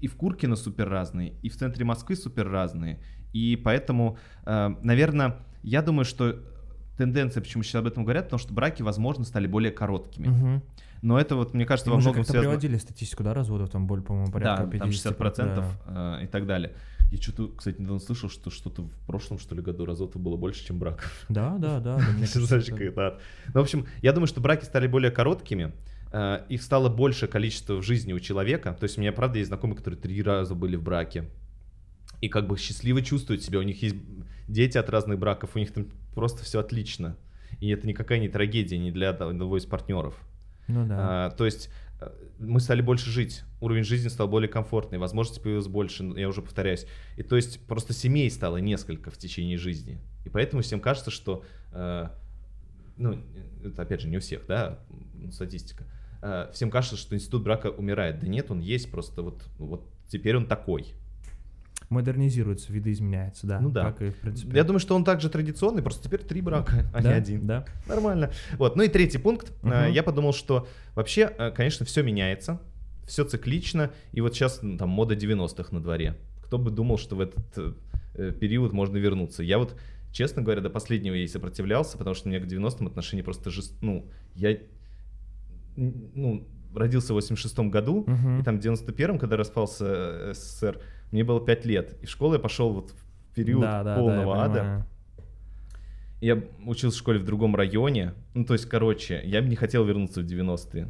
и 0.02 0.08
в 0.08 0.16
Куркино 0.16 0.56
супер 0.56 0.90
разные, 0.90 1.34
и 1.42 1.50
в 1.50 1.56
центре 1.56 1.86
Москвы 1.86 2.16
супер 2.16 2.50
разные. 2.50 3.00
И 3.34 3.56
поэтому, 3.56 4.18
э, 4.46 4.76
наверное, 4.82 5.38
я 5.64 5.82
думаю, 5.82 6.06
что 6.06 6.40
тенденция, 6.98 7.42
почему 7.42 7.64
сейчас 7.64 7.76
об 7.76 7.88
этом 7.88 8.04
говорят, 8.04 8.26
потому 8.26 8.40
что 8.40 8.54
браки, 8.54 8.82
возможно, 8.82 9.24
стали 9.24 9.48
более 9.48 9.72
короткими. 9.72 10.28
Мгм. 10.28 10.64
Но 11.02 11.20
это 11.20 11.36
вот, 11.36 11.54
мне 11.54 11.66
кажется, 11.66 11.90
И 11.90 11.94
во 11.94 12.00
многом 12.00 12.24
связано... 12.24 12.50
приводили 12.50 12.78
статистику, 12.78 13.24
да, 13.24 13.34
разводов, 13.34 13.70
там 13.70 13.88
более, 13.88 14.04
по-моему, 14.04 14.32
порядка 14.32 14.66
Да, 14.66 14.78
там 14.78 14.90
50%. 14.90 15.18
60% 15.18 15.56
да. 15.88 16.20
э, 16.20 16.26
и 16.26 16.28
так 16.28 16.46
далее. 16.46 16.76
Я 17.12 17.18
что-то, 17.18 17.50
кстати, 17.50 17.80
недавно 17.80 18.00
слышал, 18.00 18.30
что 18.30 18.50
что-то 18.52 18.84
в 18.84 19.06
прошлом, 19.06 19.40
что 19.40 19.56
ли, 19.56 19.62
году 19.62 19.86
разводов 19.86 20.22
было 20.22 20.38
больше, 20.38 20.66
чем 20.66 20.80
браков. 20.80 21.26
Да, 21.28 21.58
да, 21.58 21.80
да. 21.80 22.00
Знаешь, 22.26 22.66
как 22.66 22.82
это. 22.82 23.20
Ну, 23.54 23.60
в 23.60 23.64
общем, 23.64 23.88
я 24.02 24.14
думаю, 24.14 24.28
что 24.28 24.42
браки 24.42 24.64
стали 24.64 24.88
более 24.88 25.12
короткими, 25.12 25.74
их 26.13 26.62
стало 26.62 26.89
больше 26.89 27.28
количество 27.28 27.76
в 27.76 27.84
жизни 27.84 28.12
у 28.12 28.19
человека. 28.19 28.76
То 28.78 28.84
есть 28.84 28.97
у 28.97 29.02
меня, 29.02 29.13
правда, 29.13 29.38
есть 29.38 29.47
знакомые, 29.47 29.78
которые 29.78 30.00
три 30.00 30.21
раза 30.21 30.56
были 30.56 30.76
в 30.76 30.84
браке. 30.84 31.30
И 32.19 32.28
как 32.28 32.47
бы 32.47 32.58
счастливо 32.58 33.02
чувствуют 33.02 33.43
себя. 33.43 33.60
У 33.60 33.63
них 33.63 33.82
есть 33.82 33.95
дети 34.47 34.78
от 34.78 34.89
разных 34.89 35.19
браков, 35.19 35.52
у 35.56 35.60
них 35.60 35.71
там 35.71 35.88
просто 36.13 36.43
все 36.43 36.60
отлично. 36.60 37.17
И 37.60 37.69
это 37.69 37.88
никакая 37.88 38.19
не 38.19 38.30
трагедия 38.30 38.78
ни 38.78 38.91
для 38.91 39.10
одного 39.10 39.58
из 39.58 39.65
партнеров. 39.65 40.15
Ну 40.67 40.86
да. 40.86 41.26
А, 41.28 41.30
то 41.32 41.45
есть 41.45 41.69
э, 42.00 42.10
мы 42.39 42.60
стали 42.60 42.82
больше 42.82 43.10
жить, 43.10 43.43
уровень 43.60 43.84
жизни 43.84 44.08
стал 44.08 44.28
более 44.28 44.50
комфортный, 44.50 44.97
возможностей 44.97 45.41
появилось 45.41 45.67
больше, 45.67 46.04
я 46.15 46.28
уже 46.28 46.41
повторяюсь. 46.41 46.86
И 47.17 47.24
то 47.24 47.36
есть 47.36 47.65
просто 47.65 47.93
семей 47.93 48.30
стало 48.32 48.58
несколько 48.58 49.12
в 49.12 49.17
течение 49.17 49.58
жизни. 49.58 50.00
И 50.26 50.30
поэтому 50.30 50.62
всем 50.62 50.80
кажется, 50.80 51.12
что, 51.12 51.43
э, 51.74 52.08
ну, 52.97 53.21
это 53.63 53.82
опять 53.82 54.02
же 54.02 54.08
не 54.08 54.17
у 54.17 54.19
всех, 54.19 54.45
да, 54.47 54.80
статистика. 55.32 55.86
Э, 56.22 56.50
всем 56.54 56.70
кажется, 56.70 56.98
что 56.98 57.16
институт 57.16 57.44
брака 57.44 57.68
умирает. 57.68 58.20
Да 58.20 58.28
нет, 58.28 58.52
он 58.52 58.60
есть, 58.60 58.92
просто 58.92 59.22
вот, 59.22 59.44
вот 59.58 59.86
теперь 60.08 60.38
он 60.38 60.46
такой. 60.46 60.94
Модернизируется, 61.90 62.72
видоизменяется, 62.72 63.48
да. 63.48 63.60
Ну 63.60 63.70
да. 63.70 63.92
Как 63.92 64.02
и, 64.02 64.12
в 64.12 64.16
принципе. 64.18 64.56
Я 64.56 64.64
думаю, 64.64 64.80
что 64.80 64.96
он 64.96 65.04
также 65.04 65.30
традиционный, 65.30 65.82
просто 65.82 66.04
теперь 66.04 66.22
три 66.22 66.42
брака, 66.42 66.90
а 66.94 67.00
не 67.00 67.04
Да, 67.04 67.16
один. 67.16 67.48
Да. 67.48 67.66
Нормально. 67.88 68.32
Вот. 68.58 68.76
Ну 68.76 68.84
и 68.84 68.88
третий 68.88 69.18
пункт. 69.18 69.52
Э, 69.64 69.90
Я 69.92 70.04
подумал, 70.04 70.34
что 70.34 70.68
вообще, 70.96 71.34
э, 71.38 71.52
конечно, 71.52 71.86
все 71.86 72.04
меняется, 72.04 72.62
все 73.06 73.26
циклично, 73.26 73.92
и 74.12 74.22
вот 74.22 74.36
сейчас 74.36 74.60
там 74.80 74.90
мода 74.90 75.16
90-х 75.16 75.74
на 75.74 75.82
дворе. 75.82 76.16
Кто 76.44 76.58
бы 76.58 76.70
думал, 76.70 76.98
что 76.98 77.16
в 77.16 77.22
этот 77.22 77.76
период 78.40 78.74
можно 78.74 78.98
вернуться. 78.98 79.42
Я 79.42 79.58
вот, 79.58 79.76
честно 80.12 80.42
говоря, 80.42 80.62
до 80.62 80.70
последнего 80.70 81.16
ей 81.16 81.28
сопротивлялся, 81.28 81.98
потому 81.98 82.14
что 82.14 82.28
у 82.28 82.32
меня 82.32 82.42
к 82.42 82.46
90-м 82.46 82.88
отношение 82.88 83.24
просто 83.24 83.50
жест... 83.50 83.74
Ну, 83.82 84.06
я 84.36 84.58
ну, 85.76 86.48
родился 86.76 87.14
в 87.14 87.18
86-м 87.18 87.70
году, 87.72 88.04
Мгм. 88.08 88.40
и 88.40 88.44
там 88.44 88.60
в 88.60 88.64
91-м, 88.64 89.20
когда 89.20 89.38
распался 89.38 89.86
э, 89.88 90.34
СССР, 90.34 90.80
мне 91.12 91.24
было 91.24 91.44
5 91.46 91.66
лет. 91.66 91.98
И 92.02 92.06
в 92.06 92.10
школу 92.10 92.34
я 92.34 92.40
пошел 92.40 92.72
вот 92.74 92.92
в 92.92 93.34
период 93.36 93.62
Да, 93.62 93.84
да, 93.84 93.96
да, 93.96 94.00
полного 94.00 94.36
я 94.36 94.42
ада. 94.44 94.60
понимаю. 94.60 94.86
Я 96.22 96.44
учился 96.68 96.96
в 96.96 97.00
школе 97.00 97.20
в 97.20 97.26
другом 97.26 97.56
районе. 97.56 98.14
Ну, 98.36 98.46
то 98.46 98.54
есть, 98.54 98.66
короче, 98.68 99.22
я 99.26 99.42
бы 99.42 99.48
не 99.50 99.56
хотел 99.56 99.84
вернуться 99.86 100.22
в 100.22 100.26
90-е. 100.26 100.90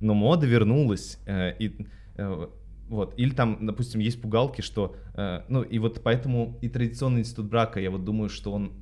Но 0.00 0.14
мода 0.14 0.46
вернулась. 0.46 1.18
э, 1.26 1.54
и, 1.58 1.86
э, 2.16 2.46
вот. 2.88 3.14
Или 3.16 3.30
там, 3.30 3.64
допустим, 3.64 4.00
есть 4.00 4.20
пугалки, 4.20 4.60
что... 4.60 4.96
э, 5.14 5.42
ну, 5.48 5.62
и 5.62 5.78
вот 5.78 6.02
поэтому 6.02 6.58
и 6.62 6.68
традиционный 6.68 7.20
институт 7.20 7.46
брака, 7.46 7.78
я 7.80 7.90
вот 7.90 8.04
думаю, 8.04 8.28
что 8.28 8.52
он 8.52 8.72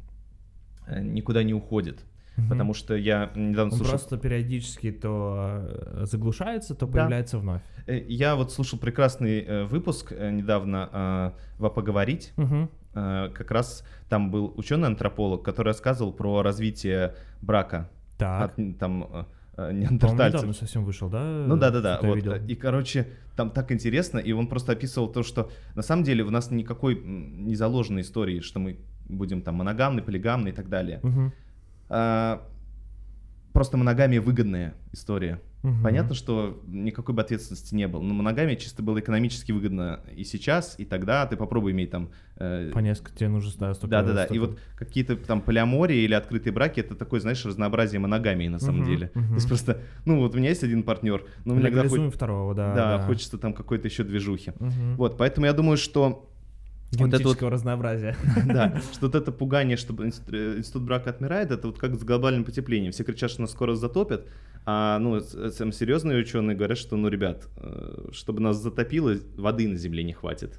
э, 0.87 1.03
никуда 1.03 1.43
не 1.43 1.53
уходит. 1.53 2.05
Мгм. 2.37 2.49
Потому 2.49 2.75
что 2.75 2.95
я 2.97 3.31
недавно 3.35 3.73
Он 3.73 3.79
слушал... 3.79 3.91
просто 3.91 4.17
периодически 4.17 4.93
то 4.93 5.67
э, 5.69 6.05
заглушается, 6.07 6.75
то 6.75 6.87
Да. 6.87 6.93
появляется 6.93 7.39
вновь. 7.39 7.61
э, 7.87 7.99
Я 8.09 8.35
вот 8.37 8.53
слушал 8.53 8.79
прекрасный 8.79 9.41
э, 9.41 9.65
выпуск 9.65 10.13
недавно 10.13 10.89
«А 10.93 11.35
поговорить». 11.59 12.33
Мгм. 12.37 12.71
Э, 12.95 13.29
как 13.35 13.51
раз 13.51 13.85
там 14.09 14.31
был 14.31 14.53
ученый-антрополог, 14.57 15.45
который 15.45 15.69
рассказывал 15.69 16.13
про 16.13 16.43
развитие 16.43 17.15
брака. 17.43 17.91
Так. 18.19 18.53
от, 18.59 18.79
там 18.79 19.27
неандертальцев. 19.57 20.41
недавно 20.41 20.53
совсем 20.53 20.85
вышел, 20.85 21.09
да? 21.09 21.23
Ну 21.47 21.57
да, 21.57 21.71
да, 21.71 21.81
да. 21.81 21.99
Вот. 22.03 22.19
И, 22.49 22.55
короче, 22.55 23.09
там 23.37 23.51
так 23.51 23.73
интересно, 23.73 24.19
и 24.19 24.33
он 24.33 24.47
просто 24.47 24.73
описывал 24.73 25.09
то, 25.09 25.23
что 25.23 25.51
на 25.75 25.83
самом 25.83 26.05
деле 26.05 26.23
у 26.25 26.31
нас 26.31 26.51
никакой 26.51 27.01
не 27.03 27.55
заложенной 27.55 28.03
истории, 28.03 28.41
что 28.41 28.59
мы 28.61 28.79
будем 29.09 29.43
там 29.43 29.57
моногамны, 29.57 30.03
полигамны 30.03 30.49
и 30.49 30.53
так 30.53 30.69
далее. 30.69 31.01
Мгм. 31.03 31.33
А, 31.91 32.43
просто 33.53 33.77
моногамия 33.77 34.21
выгодная 34.21 34.75
история. 34.93 35.41
Мгм. 35.63 35.83
Понятно, 35.83 36.15
что 36.15 36.63
никакой 36.69 37.15
бы 37.15 37.21
ответственности 37.21 37.75
не 37.75 37.87
было, 37.87 38.01
но 38.01 38.15
моногамия 38.15 38.57
чисто 38.57 38.83
было 38.83 38.99
экономически 38.99 39.53
выгодно 39.53 40.01
и 40.17 40.25
сейчас, 40.25 40.75
и 40.79 40.87
тогда. 40.87 41.27
Ты 41.27 41.37
попробуй 41.37 41.73
иметь 41.73 41.91
там... 41.91 42.09
э, 42.37 42.71
По 42.73 42.79
несколько, 42.79 43.15
тебе 43.15 43.29
нужно 43.29 43.51
да, 43.59 43.75
столько... 43.75 43.91
да, 43.91 44.03
да, 44.03 44.15
да. 44.15 44.25
И 44.25 44.39
вот 44.39 44.59
какие-то 44.75 45.17
там 45.17 45.43
полиамории 45.43 45.99
или 45.99 46.15
открытые 46.15 46.55
браки 46.55 46.81
это 46.81 46.95
такое, 46.95 47.21
знаешь, 47.21 47.45
разнообразие 47.45 48.01
моногамии 48.01 48.49
на 48.49 48.59
самом 48.59 48.81
Мгм, 48.81 48.91
деле. 48.91 49.09
То 49.09 49.19
мгм. 49.19 49.35
есть 49.35 49.49
просто, 49.49 49.83
ну 50.07 50.21
вот 50.21 50.35
у 50.35 50.39
меня 50.39 50.49
есть 50.49 50.65
один 50.65 50.83
партнер, 50.83 51.27
но 51.45 51.59
иногда 51.61 51.87
хоть- 51.87 52.15
второго, 52.15 52.55
да. 52.55 52.75
да, 52.75 52.99
хочется 53.07 53.37
там 53.37 53.53
какой-то 53.53 53.87
еще 53.87 54.03
движухи. 54.03 54.53
Мгм. 54.61 54.97
Вот, 54.97 55.19
поэтому 55.19 55.45
я 55.45 55.53
думаю, 55.53 55.77
что 55.77 56.30
вот 56.93 57.09
это 57.09 57.11
вот, 57.11 57.19
Генетического 57.19 57.51
разнообразия. 57.51 58.17
да, 58.47 58.81
что 58.93 59.07
вот 59.07 59.15
это 59.15 59.33
пугание, 59.33 59.77
что 59.77 59.95
э, 60.03 60.07
институт 60.59 60.83
брака 60.83 61.11
отмирает, 61.11 61.51
это 61.51 61.69
вот 61.69 61.79
как 61.79 61.95
с 61.95 62.03
глобальным 62.03 62.45
потеплением. 62.45 62.93
Все 62.93 63.05
кричат, 63.05 63.31
что 63.31 63.43
нас 63.43 63.53
скоро 63.53 63.75
затопят, 63.75 64.27
а 64.67 64.99
ну, 64.99 65.21
с- 65.21 65.53
сам 65.53 65.73
серьезные 65.73 66.19
ученые 66.19 66.57
говорят, 66.57 66.79
что, 66.79 66.97
ну, 66.97 67.09
ребят, 67.09 67.49
э, 67.57 68.09
чтобы 68.13 68.41
нас 68.41 68.57
затопило, 68.61 69.15
воды 69.37 69.69
на 69.69 69.77
Земле 69.77 70.03
не 70.03 70.13
хватит. 70.13 70.59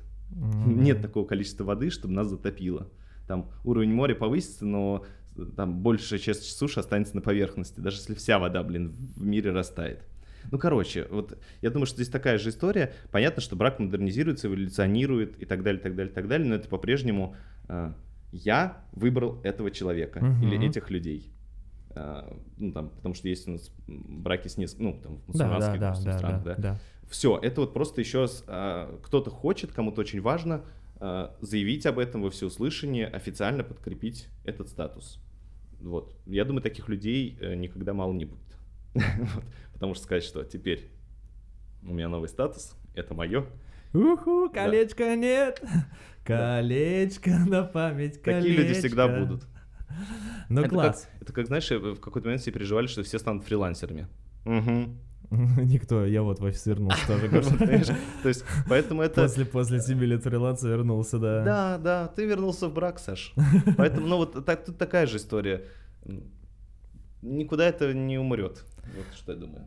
Нет 0.66 1.02
такого 1.02 1.28
количества 1.28 1.66
воды, 1.66 1.90
чтобы 1.90 2.14
нас 2.14 2.28
затопило. 2.28 2.88
Там 3.28 3.52
уровень 3.64 3.94
моря 3.94 4.16
повысится, 4.16 4.66
но 4.66 5.06
э, 5.36 5.44
там 5.56 5.82
большая 5.82 6.20
часть 6.20 6.58
суши 6.58 6.80
останется 6.80 7.16
на 7.16 7.22
поверхности, 7.22 7.80
даже 7.80 7.98
если 7.98 8.16
вся 8.16 8.40
вода, 8.40 8.64
блин, 8.64 8.96
в 9.16 9.24
мире 9.24 9.52
растает. 9.52 10.04
Ну, 10.50 10.58
короче, 10.58 11.08
вот 11.10 11.38
я 11.62 11.70
думаю, 11.70 11.86
что 11.86 11.98
здесь 11.98 12.10
такая 12.10 12.38
же 12.38 12.50
история. 12.50 12.94
Понятно, 13.12 13.42
что 13.42 13.56
брак 13.56 13.80
модернизируется, 13.80 14.48
эволюционирует 14.48 15.42
и 15.42 15.46
так 15.46 15.64
далее, 15.64 15.82
так 15.82 15.96
далее, 15.96 16.14
так 16.14 16.28
далее, 16.28 16.48
но 16.48 16.56
это 16.56 16.68
по-прежнему 16.70 17.36
э, 17.68 17.94
я 18.32 18.84
выбрал 18.94 19.40
этого 19.44 19.72
человека 19.72 20.24
Мгм. 20.24 20.48
или 20.48 20.68
этих 20.68 20.90
людей. 20.90 21.32
Э, 21.96 22.24
ну, 22.58 22.72
там, 22.72 22.90
потому 22.90 23.16
что 23.16 23.28
есть 23.28 23.48
у 23.48 23.52
нас 23.52 23.72
браки 23.88 24.48
с 24.48 24.58
несколькими, 24.58 24.86
ну, 24.86 25.00
там, 25.02 25.18
в 25.28 25.38
Да, 25.38 25.48
да, 25.48 25.54
мусульманских 25.54 25.80
да, 25.80 25.88
допустим, 25.88 26.12
да, 26.12 26.18
странах, 26.18 26.44
да, 26.44 26.56
да. 26.56 26.62
да. 26.62 26.80
Все, 27.10 27.38
это 27.38 27.62
вот 27.62 27.74
просто 27.74 28.00
еще 28.00 28.22
раз, 28.22 28.44
а, 28.48 28.98
кто-то 29.04 29.30
хочет, 29.30 29.74
кому-то 29.74 30.00
очень 30.00 30.22
важно 30.22 30.64
а, 30.96 31.36
заявить 31.42 31.86
об 31.86 32.00
этом 32.00 32.22
во 32.22 32.30
всеуслышание, 32.30 33.08
официально 33.08 33.64
подкрепить 33.64 34.30
этот 34.46 34.70
статус. 34.70 35.20
Вот. 35.82 36.16
Я 36.26 36.46
думаю, 36.46 36.62
таких 36.62 36.88
людей 36.90 37.38
э, 37.42 37.56
никогда 37.56 37.94
мало 37.94 38.14
не 38.14 38.26
будет. 38.26 38.51
Вот. 39.34 39.44
Потому 39.74 39.96
что 39.96 40.04
сказать, 40.04 40.24
что 40.24 40.44
теперь 40.44 40.92
у 41.84 41.94
меня 41.94 42.08
новый 42.08 42.30
статус, 42.30 42.76
это 42.94 43.14
мое. 43.14 43.46
Уху, 43.94 44.50
колечко 44.54 45.16
нет. 45.16 45.62
Колечко 46.24 47.32
на 47.32 47.64
память, 47.64 48.22
колечко. 48.22 48.42
Такие 48.42 48.56
люди 48.56 48.74
всегда 48.80 49.08
будут. 49.08 49.48
Ну 50.50 50.62
это, 50.62 50.70
класс. 50.70 51.08
Как, 51.14 51.22
это 51.24 51.34
как, 51.34 51.48
знаешь, 51.48 51.70
в 51.70 52.00
какой-то 52.00 52.28
момент 52.28 52.42
все 52.42 52.52
переживали, 52.52 52.88
что 52.88 53.04
все 53.04 53.20
станут 53.20 53.44
фрилансерами. 53.44 54.08
Мгм. 54.46 55.00
Никто, 55.32 56.06
я 56.06 56.24
вот 56.24 56.40
в 56.40 56.44
офис 56.44 56.66
вернулся 56.66 57.08
тоже. 57.08 57.30
То 58.24 58.28
есть, 58.28 58.44
поэтому 58.68 59.02
это... 59.02 59.22
После, 59.22 59.46
после 59.46 59.80
7 59.80 60.00
лет 60.04 60.24
фриланса 60.24 60.68
вернулся, 60.68 61.20
да. 61.20 61.44
Да, 61.44 61.78
да, 61.78 62.08
ты 62.08 62.26
вернулся 62.26 62.68
в 62.68 62.74
брак, 62.74 63.00
Саш. 63.00 63.34
Поэтому, 63.78 64.08
ну 64.08 64.18
вот 64.18 64.46
так, 64.46 64.66
тут 64.66 64.78
такая 64.78 65.08
же 65.08 65.18
история. 65.18 65.64
Никуда 67.22 67.68
это 67.68 67.94
не 67.94 68.18
умрет. 68.18 68.66
Вот 68.96 69.06
что 69.16 69.34
я 69.34 69.38
думаю. 69.38 69.66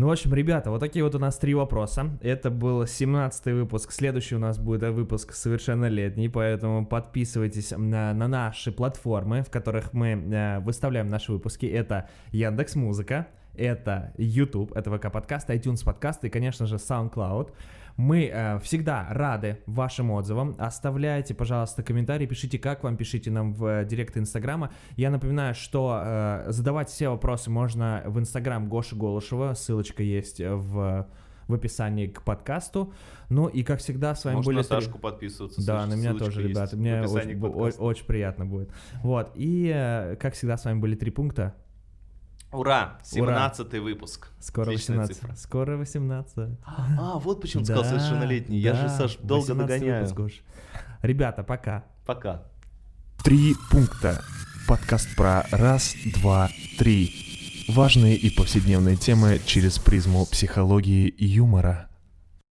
Ну, 0.00 0.06
в 0.08 0.12
общем, 0.12 0.32
ребята, 0.32 0.70
вот 0.70 0.80
такие 0.80 1.04
вот 1.04 1.14
у 1.14 1.18
нас 1.18 1.36
три 1.36 1.52
вопроса. 1.52 2.18
Это 2.22 2.50
был 2.50 2.84
17-й 2.84 3.52
выпуск. 3.52 3.92
Следующий 3.92 4.34
у 4.34 4.38
нас 4.38 4.58
будет 4.58 4.82
э, 4.82 4.90
выпуск 4.90 5.34
совершеннолетний, 5.34 6.30
поэтому 6.30 6.86
подписывайтесь 6.86 7.72
на, 7.76 8.14
на 8.14 8.26
наши 8.26 8.72
платформы, 8.72 9.42
в 9.42 9.50
которых 9.50 9.92
мы 9.92 10.12
э, 10.12 10.60
выставляем 10.60 11.08
наши 11.08 11.32
выпуски. 11.32 11.66
Это 11.66 12.08
Яндекс 12.32 12.76
Музыка, 12.76 13.26
это 13.54 14.14
YouTube, 14.16 14.72
это 14.74 14.90
ВК 14.90 15.12
подкаст, 15.12 15.50
iTunes 15.50 15.84
подкаст 15.84 16.24
и, 16.24 16.30
конечно 16.30 16.64
же, 16.64 16.76
SoundCloud. 16.76 17.50
Мы 17.96 18.30
э, 18.32 18.58
всегда 18.60 19.06
рады 19.10 19.58
вашим 19.66 20.10
отзывам. 20.10 20.56
Оставляйте, 20.58 21.34
пожалуйста, 21.34 21.82
комментарии, 21.82 22.26
пишите, 22.26 22.58
как 22.58 22.82
вам, 22.82 22.96
пишите 22.96 23.30
нам 23.30 23.52
в 23.52 23.64
э, 23.66 23.84
директ 23.84 24.16
Инстаграма. 24.16 24.70
Я 24.96 25.10
напоминаю, 25.10 25.54
что 25.54 26.00
э, 26.02 26.44
задавать 26.48 26.88
все 26.88 27.08
вопросы 27.08 27.50
можно 27.50 28.02
в 28.06 28.18
Инстаграм 28.18 28.68
Гоши 28.68 28.96
Голышева. 28.96 29.54
Ссылочка 29.54 30.02
есть 30.02 30.40
в, 30.40 31.06
в 31.46 31.54
описании 31.54 32.06
к 32.06 32.22
подкасту. 32.22 32.92
Ну 33.28 33.48
и, 33.48 33.62
как 33.62 33.80
всегда, 33.80 34.14
с 34.14 34.24
вами 34.24 34.36
Можно 34.36 34.48
были... 34.48 34.56
на 34.56 34.62
три- 34.64 34.74
Сашку 34.76 34.98
подписываться. 34.98 35.66
Да, 35.66 35.86
на 35.86 35.94
меня 35.94 36.14
тоже, 36.14 36.42
ребята. 36.42 36.76
Мне 36.76 37.02
очень, 37.02 37.38
очень 37.78 38.06
приятно 38.06 38.46
будет. 38.46 38.70
Вот. 39.02 39.32
И, 39.34 39.70
э, 39.74 40.16
как 40.16 40.34
всегда, 40.34 40.56
с 40.56 40.64
вами 40.64 40.78
были 40.80 40.94
три 40.94 41.10
пункта. 41.10 41.54
Ура! 42.52 42.98
17 43.04 43.74
выпуск. 43.80 44.28
Скоро 44.40 44.70
Отличная 44.70 44.98
18. 44.98 45.16
цифра. 45.16 45.34
Скоро 45.36 45.76
18. 45.76 46.58
А, 46.64 47.18
вот 47.18 47.40
почему 47.40 47.62
ты 47.62 47.72
сказал 47.72 47.84
Да, 47.84 47.88
совершеннолетний. 47.90 48.58
Я 48.58 48.74
же, 48.74 48.88
Саш, 48.88 49.16
долго 49.18 49.50
18 49.54 49.68
догоняю. 49.68 50.02
выпуск, 50.02 50.16
Гош. 50.16 50.32
Ребята, 51.02 51.42
пока. 51.44 51.84
Пока. 52.06 52.42
Три 53.22 53.54
пункта. 53.70 54.22
Подкаст 54.66 55.14
про 55.16 55.44
раз, 55.52 55.94
два, 56.20 56.48
три. 56.78 57.66
Важные 57.68 58.16
и 58.16 58.30
повседневные 58.34 58.96
темы 58.96 59.40
через 59.44 59.78
призму 59.78 60.26
психологии 60.26 61.06
и 61.08 61.26
юмора. 61.26 61.89